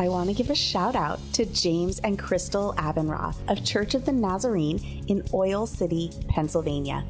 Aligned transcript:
I 0.00 0.08
want 0.08 0.30
to 0.30 0.34
give 0.34 0.48
a 0.48 0.54
shout 0.54 0.96
out 0.96 1.20
to 1.34 1.44
James 1.44 1.98
and 1.98 2.18
Crystal 2.18 2.72
Abenroth 2.78 3.36
of 3.48 3.62
Church 3.62 3.94
of 3.94 4.06
the 4.06 4.12
Nazarene 4.12 5.04
in 5.08 5.22
Oil 5.34 5.66
City, 5.66 6.10
Pennsylvania. 6.26 7.04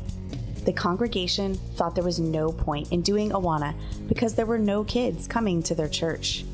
The 0.64 0.72
congregation 0.72 1.54
thought 1.76 1.94
there 1.94 2.03
was 2.03 2.19
no 2.19 2.51
point 2.51 2.90
in 2.90 3.01
doing 3.03 3.30
Awana 3.30 3.76
because 4.08 4.34
there 4.34 4.44
were 4.44 4.58
no 4.58 4.83
kids 4.83 5.29
coming 5.29 5.62
to 5.62 5.74
their 5.76 5.88
church. 5.88 6.44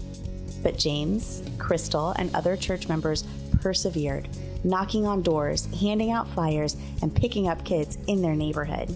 But 0.63 0.79
James, 0.79 1.43
Crystal, 1.57 2.11
and 2.19 2.35
other 2.37 2.55
church 2.55 2.87
members 2.87 3.25
persevered, 3.63 4.29
knocking 4.63 5.07
on 5.07 5.23
doors, 5.23 5.65
handing 5.81 6.11
out 6.11 6.29
flyers, 6.29 6.77
and 7.01 7.17
picking 7.17 7.49
up 7.49 7.65
kids 7.65 7.97
in 8.09 8.21
their 8.21 8.37
neighborhood. 8.37 8.95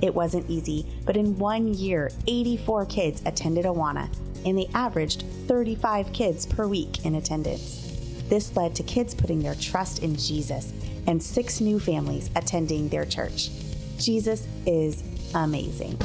It 0.00 0.14
wasn't 0.14 0.48
easy, 0.48 0.86
but 1.04 1.16
in 1.16 1.36
one 1.38 1.74
year, 1.74 2.12
84 2.28 2.86
kids 2.86 3.20
attended 3.26 3.64
Awana, 3.64 4.08
and 4.44 4.58
they 4.58 4.68
averaged 4.74 5.24
35 5.46 6.12
kids 6.12 6.46
per 6.46 6.66
week 6.66 7.04
in 7.04 7.14
attendance. 7.14 7.84
This 8.28 8.54
led 8.56 8.74
to 8.76 8.82
kids 8.82 9.14
putting 9.14 9.40
their 9.40 9.54
trust 9.54 10.02
in 10.02 10.16
Jesus 10.16 10.72
and 11.06 11.22
six 11.22 11.60
new 11.60 11.80
families 11.80 12.30
attending 12.36 12.88
their 12.88 13.06
church. 13.06 13.50
Jesus 13.98 14.46
is 14.66 15.02
amazing. 15.34 15.96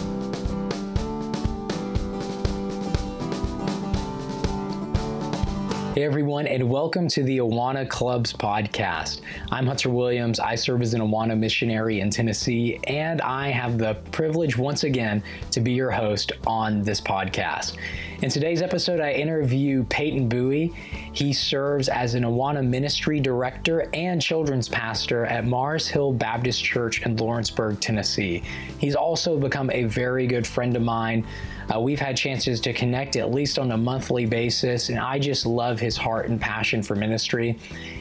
Hey 5.94 6.06
everyone, 6.06 6.48
and 6.48 6.72
welcome 6.72 7.08
to 7.10 7.22
the 7.22 7.38
Awana 7.38 7.88
Clubs 7.88 8.34
podcast. 8.34 9.22
I'm 9.52 9.68
Hunter 9.68 9.92
Williams. 9.92 10.40
I 10.40 10.56
serve 10.56 10.82
as 10.82 10.96
an 10.96 11.02
Awana 11.02 11.38
missionary 11.38 12.00
in 12.00 12.10
Tennessee, 12.10 12.80
and 12.88 13.22
I 13.22 13.50
have 13.50 13.78
the 13.78 13.94
privilege 14.12 14.58
once 14.58 14.86
again 14.86 15.22
to 15.52 15.62
be 15.62 15.74
your 15.74 15.92
host 15.92 16.32
on 16.48 16.82
this 16.82 17.00
podcast. 17.00 17.78
In 18.24 18.30
today's 18.30 18.62
episode, 18.62 19.02
I 19.02 19.12
interview 19.12 19.84
Peyton 19.90 20.30
Buie. 20.30 20.74
He 21.12 21.34
serves 21.34 21.90
as 21.90 22.16
an 22.16 22.24
Awana 22.24 22.66
ministry 22.66 23.20
director 23.20 23.90
and 23.94 24.22
children's 24.22 24.70
pastor 24.70 25.26
at 25.26 25.46
Mars 25.46 25.90
Hill 25.90 26.14
Baptist 26.14 26.64
Church 26.64 27.02
in 27.02 27.18
Lawrenceburg, 27.18 27.82
Tennessee. 27.82 28.42
He's 28.80 28.96
also 28.96 29.38
become 29.38 29.70
a 29.72 29.84
very 29.84 30.26
good 30.26 30.48
friend 30.48 30.74
of 30.78 30.84
mine. 30.84 31.28
Uh, 31.74 31.80
we've 31.80 32.00
had 32.00 32.18
chances 32.18 32.60
to 32.62 32.74
connect 32.74 33.16
at 33.16 33.32
least 33.32 33.60
on 33.60 33.72
a 33.72 33.78
monthly 33.78 34.26
basis, 34.26 34.90
and 34.90 35.00
I 35.00 35.20
just 35.20 35.46
love 35.46 35.80
his 35.80 35.96
heart 35.96 36.30
and 36.30 36.40
passion 36.40 36.84
for 36.84 36.96
ministry. 36.96 37.58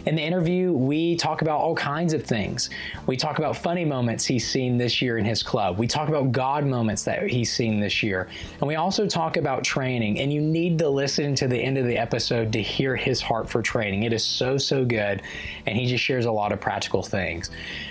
In 0.07 0.17
the 0.17 0.23
interview, 0.23 0.73
we 0.73 1.17
talk 1.17 1.43
about 1.43 1.61
all 1.61 1.75
kinds 1.75 2.13
of 2.13 2.25
things. 2.25 2.71
We 3.07 3.17
talk 3.17 3.39
about 3.39 3.57
funny 3.57 3.85
moments 3.85 4.25
he's 4.25 4.49
seen 4.49 4.77
this 4.77 5.01
year 5.01 5.19
in 5.19 5.25
his 5.25 5.43
club. 5.43 5.79
We 5.79 5.87
talk 5.87 6.09
about 6.09 6.33
God 6.33 6.67
moments 6.67 7.05
that 7.05 7.29
he's 7.29 7.53
seen 7.53 7.81
this 7.81 8.03
year. 8.03 8.29
And 8.61 8.69
we 8.69 8.75
also 8.75 9.07
talk 9.07 9.37
about 9.37 9.63
training. 9.63 10.19
And 10.21 10.33
you 10.33 10.41
need 10.41 10.79
to 10.79 10.89
listen 10.89 11.35
to 11.37 11.47
the 11.47 11.59
end 11.59 11.79
of 11.79 11.87
the 11.87 11.97
episode 11.97 12.53
to 12.53 12.63
hear 12.63 12.97
his 12.97 13.21
heart 13.21 13.49
for 13.49 13.63
training. 13.63 14.03
It 14.03 14.13
is 14.13 14.25
so, 14.25 14.59
so 14.59 14.85
good. 14.85 15.23
And 15.67 15.77
he 15.77 15.87
just 15.87 16.03
shares 16.03 16.25
a 16.25 16.33
lot 16.33 16.53
of 16.53 16.61
practical 16.61 17.03
things. 17.03 17.51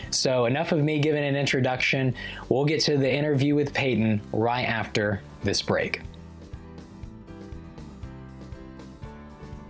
So, 0.10 0.46
enough 0.46 0.74
of 0.74 0.80
me 0.80 1.00
giving 1.00 1.24
an 1.24 1.38
introduction. 1.38 2.14
We'll 2.50 2.66
get 2.66 2.82
to 2.82 2.98
the 2.98 3.12
interview 3.12 3.56
with 3.56 3.74
Peyton 3.74 4.22
right 4.34 4.64
after 4.64 5.22
this 5.44 5.62
break. 5.62 6.02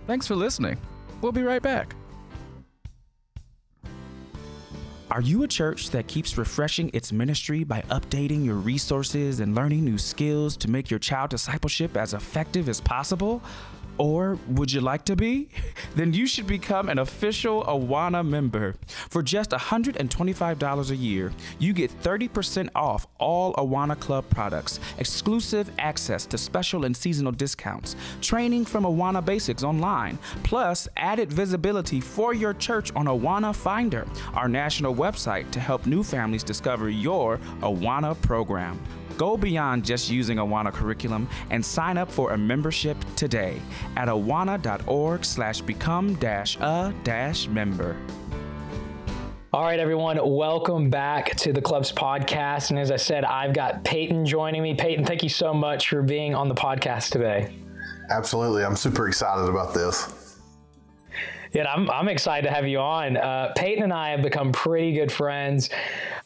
Thanks 0.06 0.26
for 0.26 0.34
listening. 0.34 0.78
We'll 1.20 1.32
be 1.32 1.42
right 1.42 1.62
back. 1.62 1.94
Are 5.12 5.20
you 5.20 5.42
a 5.42 5.48
church 5.48 5.90
that 5.90 6.06
keeps 6.06 6.38
refreshing 6.38 6.90
its 6.94 7.12
ministry 7.12 7.64
by 7.64 7.82
updating 7.90 8.46
your 8.46 8.54
resources 8.54 9.40
and 9.40 9.54
learning 9.54 9.84
new 9.84 9.98
skills 9.98 10.56
to 10.56 10.70
make 10.70 10.90
your 10.90 10.98
child 10.98 11.28
discipleship 11.28 11.98
as 11.98 12.14
effective 12.14 12.66
as 12.66 12.80
possible? 12.80 13.42
Or 13.98 14.38
would 14.48 14.72
you 14.72 14.80
like 14.80 15.04
to 15.06 15.16
be? 15.16 15.48
Then 15.94 16.14
you 16.14 16.26
should 16.26 16.46
become 16.46 16.88
an 16.88 16.98
official 16.98 17.64
Awana 17.64 18.26
member. 18.26 18.74
For 19.10 19.22
just 19.22 19.50
$125 19.50 20.90
a 20.90 20.96
year, 20.96 21.32
you 21.58 21.74
get 21.74 21.90
30% 22.02 22.70
off 22.74 23.06
all 23.18 23.52
Awana 23.54 23.98
Club 23.98 24.24
products, 24.30 24.80
exclusive 24.98 25.70
access 25.78 26.24
to 26.26 26.38
special 26.38 26.86
and 26.86 26.96
seasonal 26.96 27.32
discounts, 27.32 27.94
training 28.22 28.64
from 28.64 28.84
Awana 28.84 29.22
Basics 29.22 29.62
online, 29.62 30.18
plus 30.44 30.88
added 30.96 31.30
visibility 31.30 32.00
for 32.00 32.32
your 32.32 32.54
church 32.54 32.90
on 32.96 33.04
Awana 33.06 33.54
Finder, 33.54 34.06
our 34.34 34.48
national 34.48 34.94
website 34.94 35.50
to 35.50 35.60
help 35.60 35.84
new 35.84 36.02
families 36.02 36.42
discover 36.42 36.88
your 36.88 37.36
Awana 37.60 38.20
program. 38.22 38.80
Go 39.16 39.36
beyond 39.36 39.84
just 39.84 40.10
using 40.10 40.38
Awana 40.38 40.72
curriculum 40.72 41.28
and 41.50 41.64
sign 41.64 41.98
up 41.98 42.10
for 42.10 42.32
a 42.32 42.38
membership 42.38 42.96
today 43.16 43.60
at 43.96 44.08
awana.org 44.08 45.24
slash 45.24 45.60
become 45.60 46.14
dash 46.16 46.56
a 46.56 46.94
dash 47.04 47.48
member. 47.48 47.96
All 49.54 49.64
right, 49.64 49.78
everyone, 49.78 50.18
welcome 50.22 50.88
back 50.88 51.36
to 51.36 51.52
the 51.52 51.60
Club's 51.60 51.92
podcast. 51.92 52.70
And 52.70 52.78
as 52.78 52.90
I 52.90 52.96
said, 52.96 53.22
I've 53.24 53.52
got 53.52 53.84
Peyton 53.84 54.24
joining 54.24 54.62
me. 54.62 54.74
Peyton, 54.74 55.04
thank 55.04 55.22
you 55.22 55.28
so 55.28 55.52
much 55.52 55.90
for 55.90 56.00
being 56.00 56.34
on 56.34 56.48
the 56.48 56.54
podcast 56.54 57.10
today. 57.10 57.54
Absolutely. 58.08 58.64
I'm 58.64 58.76
super 58.76 59.08
excited 59.08 59.48
about 59.50 59.74
this. 59.74 60.38
Yeah, 61.52 61.70
I'm, 61.70 61.90
I'm 61.90 62.08
excited 62.08 62.48
to 62.48 62.54
have 62.54 62.66
you 62.66 62.78
on. 62.78 63.18
Uh, 63.18 63.52
Peyton 63.54 63.84
and 63.84 63.92
I 63.92 64.10
have 64.10 64.22
become 64.22 64.52
pretty 64.52 64.94
good 64.94 65.12
friends. 65.12 65.68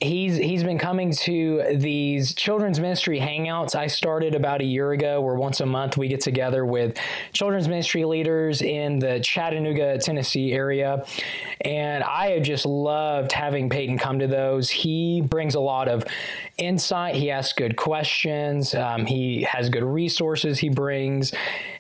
He's 0.01 0.37
he's 0.37 0.63
been 0.63 0.79
coming 0.79 1.13
to 1.13 1.77
these 1.77 2.35
children's 2.35 2.79
ministry 2.79 3.19
hangouts. 3.19 3.75
I 3.75 3.87
started 3.87 4.35
about 4.35 4.61
a 4.61 4.65
year 4.65 4.93
ago, 4.93 5.21
where 5.23 5.37
once 5.37 5.61
a 5.61 5.67
month 5.67 5.97
we 5.97 6.09
get 6.09 6.21
together 6.21 6.67
with 6.67 6.99
children's 7.33 7.67
ministry 7.67 8.05
leaders 8.05 8.61
in 8.61 8.99
the 8.99 9.21
Chattanooga, 9.21 9.99
Tennessee 9.99 10.53
area, 10.53 11.05
and 11.63 12.05
I 12.05 12.33
have 12.33 12.43
just 12.43 12.67
loved 12.67 13.33
having 13.33 13.71
Peyton 13.71 13.97
come 13.97 14.19
to 14.19 14.27
those. 14.27 14.69
He 14.69 15.23
brings 15.23 15.55
a 15.55 15.61
lot 15.61 15.89
of 15.89 16.05
insight. 16.59 17.17
He 17.17 17.31
asks 17.31 17.53
good 17.53 17.77
questions. 17.77 18.75
Um, 18.75 19.05
he 19.05 19.43
has 19.43 19.69
good 19.69 19.85
resources 19.85 20.59
he 20.59 20.69
brings, 20.69 21.33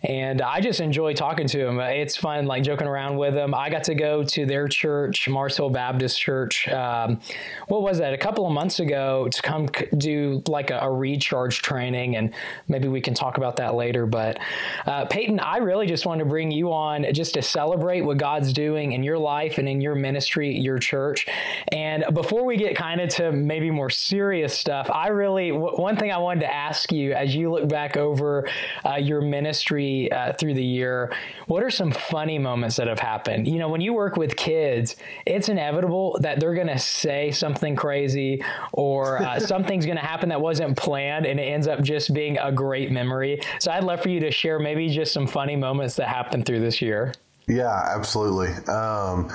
and 0.03 0.43
I 0.43 0.61
just 0.61 0.81
enjoy 0.81 1.15
talking 1.15 1.47
to 1.49 1.67
him. 1.67 1.81
It's 1.81 2.17
fun, 2.17 2.47
like 2.47 2.63
joking 2.63 2.87
around 2.87 3.17
with 3.17 3.35
him. 3.35 3.55
I 3.55 3.71
got 3.71 3.85
to 3.85 3.95
go 3.95 4.23
to 4.25 4.47
their 4.47 4.69
church, 4.69 5.29
Mars 5.29 5.57
Hill 5.57 5.71
Baptist 5.71 6.21
Church. 6.21 6.69
Um, 6.69 7.21
what 7.69 7.83
was 7.83 7.99
that? 7.99 8.13
a 8.13 8.19
couple 8.19 8.47
of 8.47 8.53
months 8.53 8.81
ago 8.81 9.29
to 9.29 9.43
come 9.43 9.69
do 9.99 10.43
like 10.49 10.71
a, 10.71 10.79
a 10.79 10.91
recharge 10.91 11.63
training, 11.63 12.17
and 12.17 12.33
maybe 12.69 12.89
we 12.89 13.01
can 13.01 13.15
talk 13.15 13.37
about 13.37 13.57
that 13.57 13.75
later. 13.75 14.07
But 14.07 14.39
uh, 14.87 15.05
Peyton, 15.07 15.41
I 15.41 15.59
really 15.59 15.87
just 15.87 16.07
wanted 16.07 16.25
to 16.25 16.31
bring 16.31 16.51
you 16.51 16.73
on 16.73 17.07
just 17.13 17.35
to 17.35 17.43
celebrate 17.43 18.03
what 18.03 18.17
God's 18.17 18.53
doing 18.53 18.93
in 18.93 19.03
your 19.03 19.19
life 19.19 19.59
and 19.59 19.69
in 19.69 19.81
your 19.81 19.95
ministry, 19.95 20.57
your 20.59 20.79
church. 20.79 21.27
And 21.73 22.05
before 22.15 22.45
we 22.45 22.57
get 22.57 22.77
kind 22.77 23.01
of 23.01 23.09
to 23.11 23.33
maybe 23.33 23.71
more 23.71 23.91
serious 23.91 24.66
stuff, 24.67 24.91
I 24.91 25.09
really 25.09 25.53
w- 25.53 25.77
one 25.77 25.97
thing 25.97 26.11
I 26.11 26.19
wanted 26.19 26.41
to 26.41 26.53
ask 26.53 26.91
you 26.91 27.13
as 27.13 27.37
you 27.37 27.53
look 27.53 27.69
back 27.69 27.97
over 27.97 28.49
uh, 28.85 28.97
your 28.97 29.21
ministry 29.21 30.11
uh, 30.11 30.33
through 30.33 30.55
the 30.55 30.65
year, 30.65 31.13
what 31.47 31.63
are 31.63 31.71
some 31.71 31.93
funny 31.93 32.37
moments 32.37 32.75
that 32.77 32.89
have 32.89 32.99
happened? 32.99 33.47
You 33.47 33.61
know, 33.61 33.69
when 33.69 33.81
you 33.81 33.93
work 33.93 34.17
with 34.17 34.35
kids, 34.35 34.97
it's 35.25 35.49
inevitable 35.49 36.19
that 36.21 36.41
they're 36.41 36.55
going 36.55 36.67
to 36.67 36.81
say 36.81 37.31
something 37.31 37.77
crazy 37.77 38.43
or 38.73 39.23
uh, 39.23 39.39
something's 39.53 39.87
going 39.87 39.99
to 39.99 40.05
happen 40.05 40.31
that 40.31 40.41
wasn't 40.41 40.77
planned 40.77 41.27
and 41.27 41.39
it 41.39 41.45
ends 41.45 41.69
up 41.69 41.81
just 41.81 42.13
being 42.13 42.37
a 42.39 42.51
great 42.51 42.91
memory. 42.91 43.41
So 43.61 43.71
I'd 43.71 43.85
love 43.85 44.03
for 44.03 44.09
you 44.09 44.19
to 44.19 44.33
share 44.33 44.59
maybe 44.59 44.89
just 44.89 45.13
some 45.13 45.29
funny 45.29 45.55
moments 45.55 45.95
that 45.95 46.09
happened 46.09 46.45
through 46.45 46.61
this 46.61 46.83
year. 46.83 47.15
Yeah, 47.47 47.93
absolutely. 47.95 48.49
Um, 48.67 49.31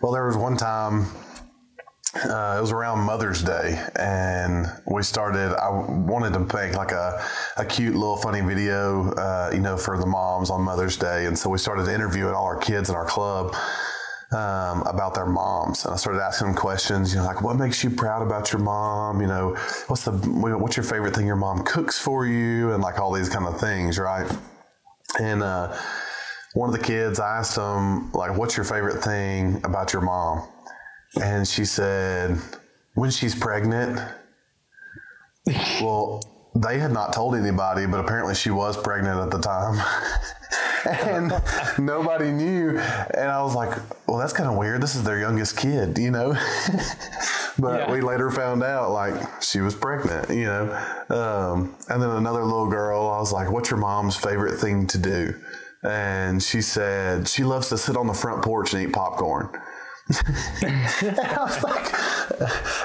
well, 0.00 0.10
there 0.10 0.26
was 0.26 0.36
one 0.36 0.56
time. 0.56 1.06
Uh, 2.14 2.56
it 2.58 2.60
was 2.60 2.72
around 2.72 3.00
Mother's 3.00 3.42
Day, 3.42 3.82
and 3.96 4.66
we 4.86 5.02
started. 5.02 5.56
I 5.58 5.70
wanted 5.70 6.34
to 6.34 6.40
make 6.40 6.74
like 6.74 6.92
a, 6.92 7.24
a 7.56 7.64
cute 7.64 7.94
little 7.94 8.18
funny 8.18 8.42
video, 8.42 9.12
uh, 9.12 9.50
you 9.50 9.60
know, 9.60 9.78
for 9.78 9.96
the 9.96 10.04
moms 10.04 10.50
on 10.50 10.60
Mother's 10.60 10.98
Day, 10.98 11.24
and 11.24 11.38
so 11.38 11.48
we 11.48 11.56
started 11.56 11.88
interviewing 11.88 12.34
all 12.34 12.44
our 12.44 12.58
kids 12.58 12.90
in 12.90 12.94
our 12.94 13.06
club 13.06 13.54
um, 14.30 14.82
about 14.82 15.14
their 15.14 15.24
moms, 15.24 15.86
and 15.86 15.94
I 15.94 15.96
started 15.96 16.20
asking 16.20 16.48
them 16.48 16.56
questions. 16.56 17.14
You 17.14 17.20
know, 17.20 17.24
like 17.24 17.40
what 17.40 17.56
makes 17.56 17.82
you 17.82 17.88
proud 17.88 18.20
about 18.20 18.52
your 18.52 18.60
mom? 18.60 19.22
You 19.22 19.28
know, 19.28 19.54
what's 19.86 20.04
the 20.04 20.12
what's 20.12 20.76
your 20.76 20.84
favorite 20.84 21.14
thing 21.14 21.26
your 21.26 21.36
mom 21.36 21.64
cooks 21.64 21.98
for 21.98 22.26
you, 22.26 22.72
and 22.72 22.82
like 22.82 22.98
all 22.98 23.12
these 23.12 23.30
kind 23.30 23.46
of 23.46 23.58
things, 23.58 23.98
right? 23.98 24.30
And 25.18 25.42
uh, 25.42 25.74
one 26.52 26.68
of 26.68 26.78
the 26.78 26.84
kids, 26.84 27.18
I 27.18 27.38
asked 27.38 27.56
him 27.56 28.12
like, 28.12 28.36
"What's 28.36 28.54
your 28.54 28.64
favorite 28.64 29.02
thing 29.02 29.62
about 29.64 29.94
your 29.94 30.02
mom?" 30.02 30.46
And 31.20 31.46
she 31.46 31.64
said, 31.64 32.38
"When 32.94 33.10
she's 33.10 33.34
pregnant." 33.34 34.00
well, 35.80 36.22
they 36.54 36.78
had 36.78 36.92
not 36.92 37.12
told 37.12 37.34
anybody, 37.34 37.86
but 37.86 38.00
apparently 38.00 38.34
she 38.34 38.50
was 38.50 38.76
pregnant 38.76 39.20
at 39.20 39.30
the 39.30 39.38
time. 39.38 39.80
and 41.06 41.32
nobody 41.78 42.30
knew. 42.30 42.78
And 42.78 43.30
I 43.30 43.42
was 43.42 43.54
like, 43.54 43.76
well, 44.06 44.18
that's 44.18 44.32
kind 44.32 44.48
of 44.48 44.56
weird. 44.56 44.82
This 44.82 44.94
is 44.94 45.02
their 45.02 45.18
youngest 45.18 45.56
kid, 45.56 45.98
you 45.98 46.10
know? 46.10 46.32
but 47.58 47.80
yeah. 47.80 47.92
we 47.92 48.00
later 48.00 48.30
found 48.30 48.62
out 48.62 48.92
like 48.92 49.42
she 49.42 49.60
was 49.60 49.74
pregnant, 49.74 50.30
you 50.30 50.44
know? 50.44 50.72
Um, 51.08 51.74
and 51.88 52.02
then 52.02 52.10
another 52.10 52.44
little 52.44 52.68
girl, 52.68 53.08
I 53.08 53.18
was 53.18 53.32
like, 53.32 53.50
what's 53.50 53.70
your 53.70 53.80
mom's 53.80 54.16
favorite 54.16 54.58
thing 54.58 54.86
to 54.88 54.98
do? 54.98 55.34
and 55.84 56.42
she 56.42 56.62
said 56.62 57.26
she 57.26 57.42
loves 57.42 57.68
to 57.68 57.76
sit 57.76 57.96
on 57.96 58.06
the 58.06 58.14
front 58.14 58.42
porch 58.42 58.72
and 58.72 58.82
eat 58.82 58.92
popcorn. 58.92 59.48
and 60.62 61.20
I 61.20 61.44
was 61.44 61.62
like, 61.62 61.94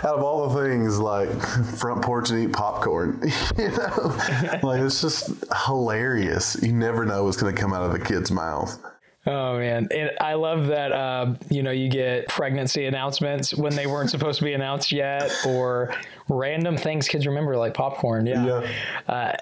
out 0.03 0.17
of 0.17 0.23
all 0.23 0.49
the 0.49 0.63
things, 0.63 0.99
like 0.99 1.29
front 1.77 2.01
porch 2.03 2.29
and 2.29 2.43
eat 2.43 2.53
popcorn, 2.53 3.19
you 3.57 3.69
know, 3.69 4.15
like 4.63 4.81
it's 4.81 5.01
just 5.01 5.33
hilarious. 5.65 6.57
You 6.61 6.73
never 6.73 7.05
know 7.05 7.23
what's 7.23 7.37
going 7.37 7.53
to 7.53 7.59
come 7.59 7.73
out 7.73 7.83
of 7.83 7.93
a 7.93 7.99
kid's 7.99 8.31
mouth. 8.31 8.79
Oh 9.25 9.57
man, 9.57 9.89
and 9.91 10.11
I 10.21 10.35
love 10.35 10.67
that. 10.67 10.93
Uh, 10.93 11.35
you 11.49 11.61
know, 11.61 11.71
you 11.71 11.89
get 11.89 12.29
pregnancy 12.29 12.85
announcements 12.85 13.53
when 13.53 13.75
they 13.75 13.85
weren't 13.85 14.09
supposed 14.09 14.39
to 14.39 14.45
be 14.45 14.53
announced 14.53 14.93
yet, 14.93 15.29
or 15.45 15.93
random 16.29 16.77
things 16.77 17.09
kids 17.09 17.27
remember, 17.27 17.57
like 17.57 17.73
popcorn. 17.73 18.25
Yeah. 18.25 18.45
yeah. 18.45 19.13
Uh, 19.13 19.37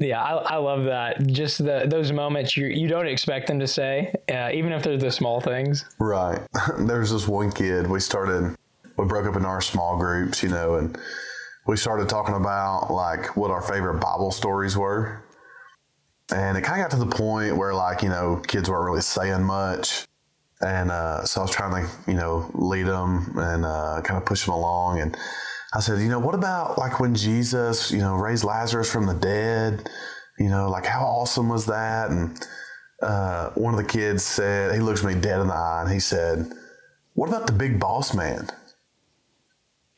yeah, 0.00 0.22
I, 0.22 0.54
I 0.54 0.56
love 0.56 0.84
that. 0.84 1.26
Just 1.26 1.58
the 1.58 1.84
those 1.86 2.12
moments 2.12 2.56
you 2.56 2.66
you 2.66 2.88
don't 2.88 3.06
expect 3.06 3.46
them 3.46 3.58
to 3.60 3.66
say, 3.66 4.14
uh, 4.32 4.50
even 4.52 4.72
if 4.72 4.82
they're 4.82 4.96
the 4.96 5.10
small 5.10 5.40
things. 5.40 5.84
Right. 5.98 6.40
There's 6.78 7.10
this 7.10 7.26
one 7.28 7.50
kid. 7.50 7.86
We 7.86 8.00
started. 8.00 8.56
We 8.96 9.06
broke 9.06 9.26
up 9.26 9.36
in 9.36 9.44
our 9.44 9.60
small 9.60 9.96
groups, 9.96 10.42
you 10.42 10.48
know, 10.48 10.74
and 10.74 10.98
we 11.66 11.76
started 11.76 12.08
talking 12.08 12.34
about 12.34 12.90
like 12.90 13.36
what 13.36 13.50
our 13.50 13.62
favorite 13.62 14.00
Bible 14.00 14.32
stories 14.32 14.76
were. 14.76 15.22
And 16.32 16.58
it 16.58 16.62
kind 16.62 16.82
of 16.82 16.90
got 16.90 16.98
to 16.98 17.04
the 17.04 17.10
point 17.10 17.56
where 17.56 17.74
like 17.74 18.02
you 18.02 18.08
know 18.08 18.42
kids 18.46 18.68
weren't 18.68 18.84
really 18.84 19.00
saying 19.00 19.42
much, 19.42 20.06
and 20.60 20.90
uh, 20.90 21.24
so 21.24 21.40
I 21.40 21.44
was 21.44 21.50
trying 21.52 21.86
to 21.86 22.10
you 22.10 22.16
know 22.16 22.50
lead 22.54 22.84
them 22.84 23.32
and 23.36 23.64
uh, 23.64 24.00
kind 24.02 24.18
of 24.18 24.26
push 24.26 24.44
them 24.44 24.54
along 24.54 25.00
and 25.00 25.16
I 25.74 25.80
said, 25.80 26.00
you 26.00 26.08
know, 26.08 26.18
what 26.18 26.34
about 26.34 26.78
like 26.78 26.98
when 26.98 27.14
Jesus, 27.14 27.90
you 27.90 27.98
know, 27.98 28.14
raised 28.14 28.44
Lazarus 28.44 28.90
from 28.90 29.06
the 29.06 29.14
dead? 29.14 29.88
You 30.38 30.48
know, 30.48 30.70
like 30.70 30.86
how 30.86 31.04
awesome 31.04 31.48
was 31.48 31.66
that? 31.66 32.10
And 32.10 32.46
uh, 33.02 33.50
one 33.50 33.74
of 33.74 33.78
the 33.78 33.86
kids 33.86 34.24
said, 34.24 34.74
he 34.74 34.80
looks 34.80 35.04
me 35.04 35.14
dead 35.14 35.40
in 35.40 35.48
the 35.48 35.54
eye 35.54 35.82
and 35.82 35.92
he 35.92 36.00
said, 36.00 36.50
what 37.14 37.28
about 37.28 37.46
the 37.46 37.52
big 37.52 37.78
boss 37.78 38.14
man? 38.14 38.48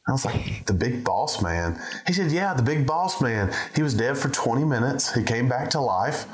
I 0.09 0.13
was 0.13 0.25
like, 0.25 0.67
the 0.67 0.73
big 0.73 1.05
boss 1.05 1.41
man? 1.41 1.79
He 2.07 2.13
said, 2.13 2.33
yeah, 2.33 2.55
the 2.55 2.63
big 2.63 2.87
boss 2.87 3.21
man. 3.21 3.53
He 3.77 3.83
was 3.83 3.95
dead 3.95 4.19
for 4.19 4.29
20 4.29 4.65
minutes. 4.65 5.15
He 5.15 5.23
came 5.23 5.49
back 5.49 5.71
to 5.71 5.81
life. 5.81 6.27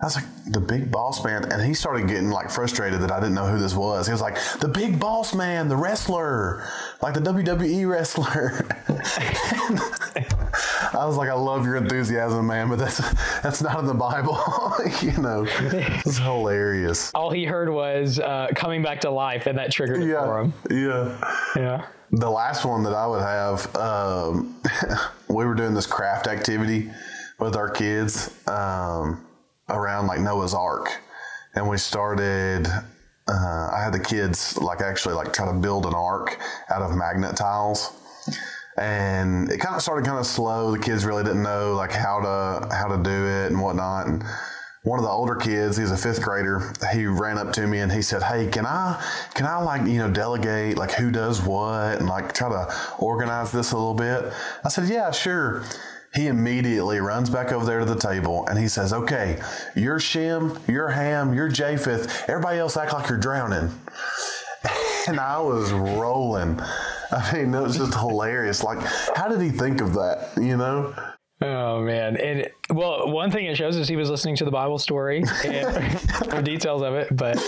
I 0.00 0.06
was 0.06 0.14
like, 0.14 0.26
the 0.46 0.60
big 0.60 0.92
boss 0.92 1.24
man. 1.24 1.50
And 1.50 1.60
he 1.60 1.74
started 1.74 2.06
getting 2.06 2.30
like 2.30 2.50
frustrated 2.50 3.00
that 3.00 3.10
I 3.10 3.18
didn't 3.18 3.34
know 3.34 3.48
who 3.48 3.58
this 3.58 3.74
was. 3.74 4.06
He 4.06 4.12
was 4.12 4.20
like, 4.20 4.36
the 4.60 4.68
big 4.68 5.00
boss 5.00 5.34
man, 5.34 5.68
the 5.68 5.76
wrestler, 5.76 6.62
like 7.02 7.14
the 7.14 7.20
WWE 7.20 7.88
wrestler. 7.88 8.64
I 10.92 11.04
was 11.04 11.16
like, 11.16 11.28
I 11.28 11.34
love 11.34 11.64
your 11.64 11.74
enthusiasm, 11.76 12.46
man, 12.46 12.68
but 12.68 12.78
that's 12.78 12.98
that's 13.40 13.60
not 13.60 13.80
in 13.80 13.86
the 13.86 13.94
Bible. 13.94 14.38
you 15.02 15.20
know, 15.20 15.44
it's 15.48 16.18
hilarious. 16.18 17.10
All 17.14 17.30
he 17.30 17.44
heard 17.44 17.68
was 17.68 18.20
uh, 18.20 18.48
coming 18.54 18.82
back 18.82 19.00
to 19.00 19.10
life, 19.10 19.46
and 19.46 19.58
that 19.58 19.72
triggered 19.72 20.02
it 20.02 20.08
yeah, 20.08 20.24
for 20.24 20.40
him. 20.40 20.52
Yeah. 20.70 21.34
Yeah. 21.56 21.86
The 22.12 22.30
last 22.30 22.64
one 22.64 22.84
that 22.84 22.94
I 22.94 23.06
would 23.06 23.20
have, 23.20 23.76
um, 23.76 24.62
we 25.28 25.44
were 25.44 25.54
doing 25.54 25.74
this 25.74 25.86
craft 25.86 26.28
activity 26.28 26.90
with 27.38 27.56
our 27.56 27.68
kids. 27.68 28.32
Um, 28.48 29.24
around 29.68 30.06
like 30.06 30.20
Noah's 30.20 30.54
Ark, 30.54 30.88
and 31.54 31.68
we 31.68 31.78
started. 31.78 32.66
Uh, 33.26 33.70
I 33.74 33.82
had 33.82 33.92
the 33.92 34.00
kids 34.00 34.56
like 34.56 34.80
actually 34.80 35.14
like 35.14 35.32
try 35.32 35.46
to 35.46 35.52
build 35.52 35.84
an 35.84 35.94
ark 35.94 36.38
out 36.70 36.80
of 36.80 36.96
magnet 36.96 37.36
tiles, 37.36 37.92
and 38.78 39.50
it 39.50 39.58
kind 39.58 39.76
of 39.76 39.82
started 39.82 40.06
kind 40.06 40.18
of 40.18 40.26
slow. 40.26 40.70
The 40.70 40.78
kids 40.78 41.04
really 41.04 41.24
didn't 41.24 41.42
know 41.42 41.74
like 41.74 41.92
how 41.92 42.20
to 42.20 42.74
how 42.74 42.88
to 42.88 43.02
do 43.02 43.26
it 43.26 43.50
and 43.50 43.60
whatnot. 43.60 44.06
And 44.06 44.24
one 44.84 44.98
of 44.98 45.04
the 45.04 45.10
older 45.10 45.34
kids, 45.34 45.76
he's 45.76 45.90
a 45.90 45.96
fifth 45.96 46.22
grader. 46.22 46.72
He 46.92 47.06
ran 47.06 47.36
up 47.36 47.52
to 47.54 47.66
me 47.66 47.80
and 47.80 47.92
he 47.92 48.00
said, 48.00 48.22
"Hey, 48.22 48.48
can 48.48 48.64
I 48.64 49.02
can 49.34 49.44
I 49.44 49.58
like 49.58 49.86
you 49.86 49.98
know 49.98 50.10
delegate 50.10 50.78
like 50.78 50.92
who 50.92 51.10
does 51.10 51.42
what 51.42 51.98
and 51.98 52.08
like 52.08 52.32
try 52.32 52.48
to 52.48 52.74
organize 52.98 53.52
this 53.52 53.72
a 53.72 53.76
little 53.76 53.94
bit?" 53.94 54.32
I 54.64 54.68
said, 54.68 54.88
"Yeah, 54.88 55.10
sure." 55.10 55.64
He 56.14 56.26
immediately 56.26 57.00
runs 57.00 57.30
back 57.30 57.52
over 57.52 57.64
there 57.64 57.80
to 57.80 57.84
the 57.84 57.96
table 57.96 58.46
and 58.48 58.58
he 58.58 58.68
says, 58.68 58.92
Okay, 58.92 59.40
you're 59.76 60.00
Shem, 60.00 60.58
you're 60.66 60.88
Ham, 60.88 61.34
you're 61.34 61.48
Japheth. 61.48 62.28
Everybody 62.28 62.58
else 62.58 62.76
act 62.76 62.92
like 62.92 63.08
you're 63.08 63.18
drowning. 63.18 63.70
And 65.06 65.18
I 65.18 65.40
was 65.40 65.72
rolling. 65.72 66.60
I 67.10 67.32
mean, 67.32 67.54
it 67.54 67.62
was 67.62 67.78
just 67.78 67.94
hilarious. 67.94 68.62
Like, 68.62 68.78
how 69.16 69.26
did 69.26 69.40
he 69.40 69.48
think 69.48 69.80
of 69.80 69.94
that? 69.94 70.32
You 70.36 70.58
know? 70.58 70.94
Oh 71.40 71.82
man! 71.82 72.16
And 72.16 72.50
well, 72.74 73.10
one 73.10 73.30
thing 73.30 73.46
it 73.46 73.56
shows 73.56 73.76
is 73.76 73.88
he 73.88 73.96
was 73.96 74.10
listening 74.10 74.36
to 74.36 74.44
the 74.44 74.50
Bible 74.50 74.76
story 74.76 75.22
and 75.44 76.00
for 76.30 76.42
details 76.42 76.82
of 76.82 76.94
it, 76.94 77.16
but 77.16 77.38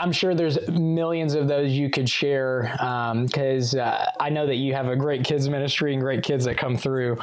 I'm 0.00 0.12
sure 0.12 0.34
there's 0.34 0.68
millions 0.68 1.34
of 1.34 1.48
those 1.48 1.72
you 1.72 1.90
could 1.90 2.08
share 2.08 2.70
because 2.72 3.74
um, 3.74 3.80
uh, 3.80 4.06
I 4.20 4.30
know 4.30 4.46
that 4.46 4.56
you 4.56 4.74
have 4.74 4.88
a 4.88 4.96
great 4.96 5.24
kids 5.24 5.48
ministry 5.48 5.92
and 5.92 6.02
great 6.02 6.22
kids 6.22 6.44
that 6.46 6.56
come 6.56 6.76
through. 6.76 7.18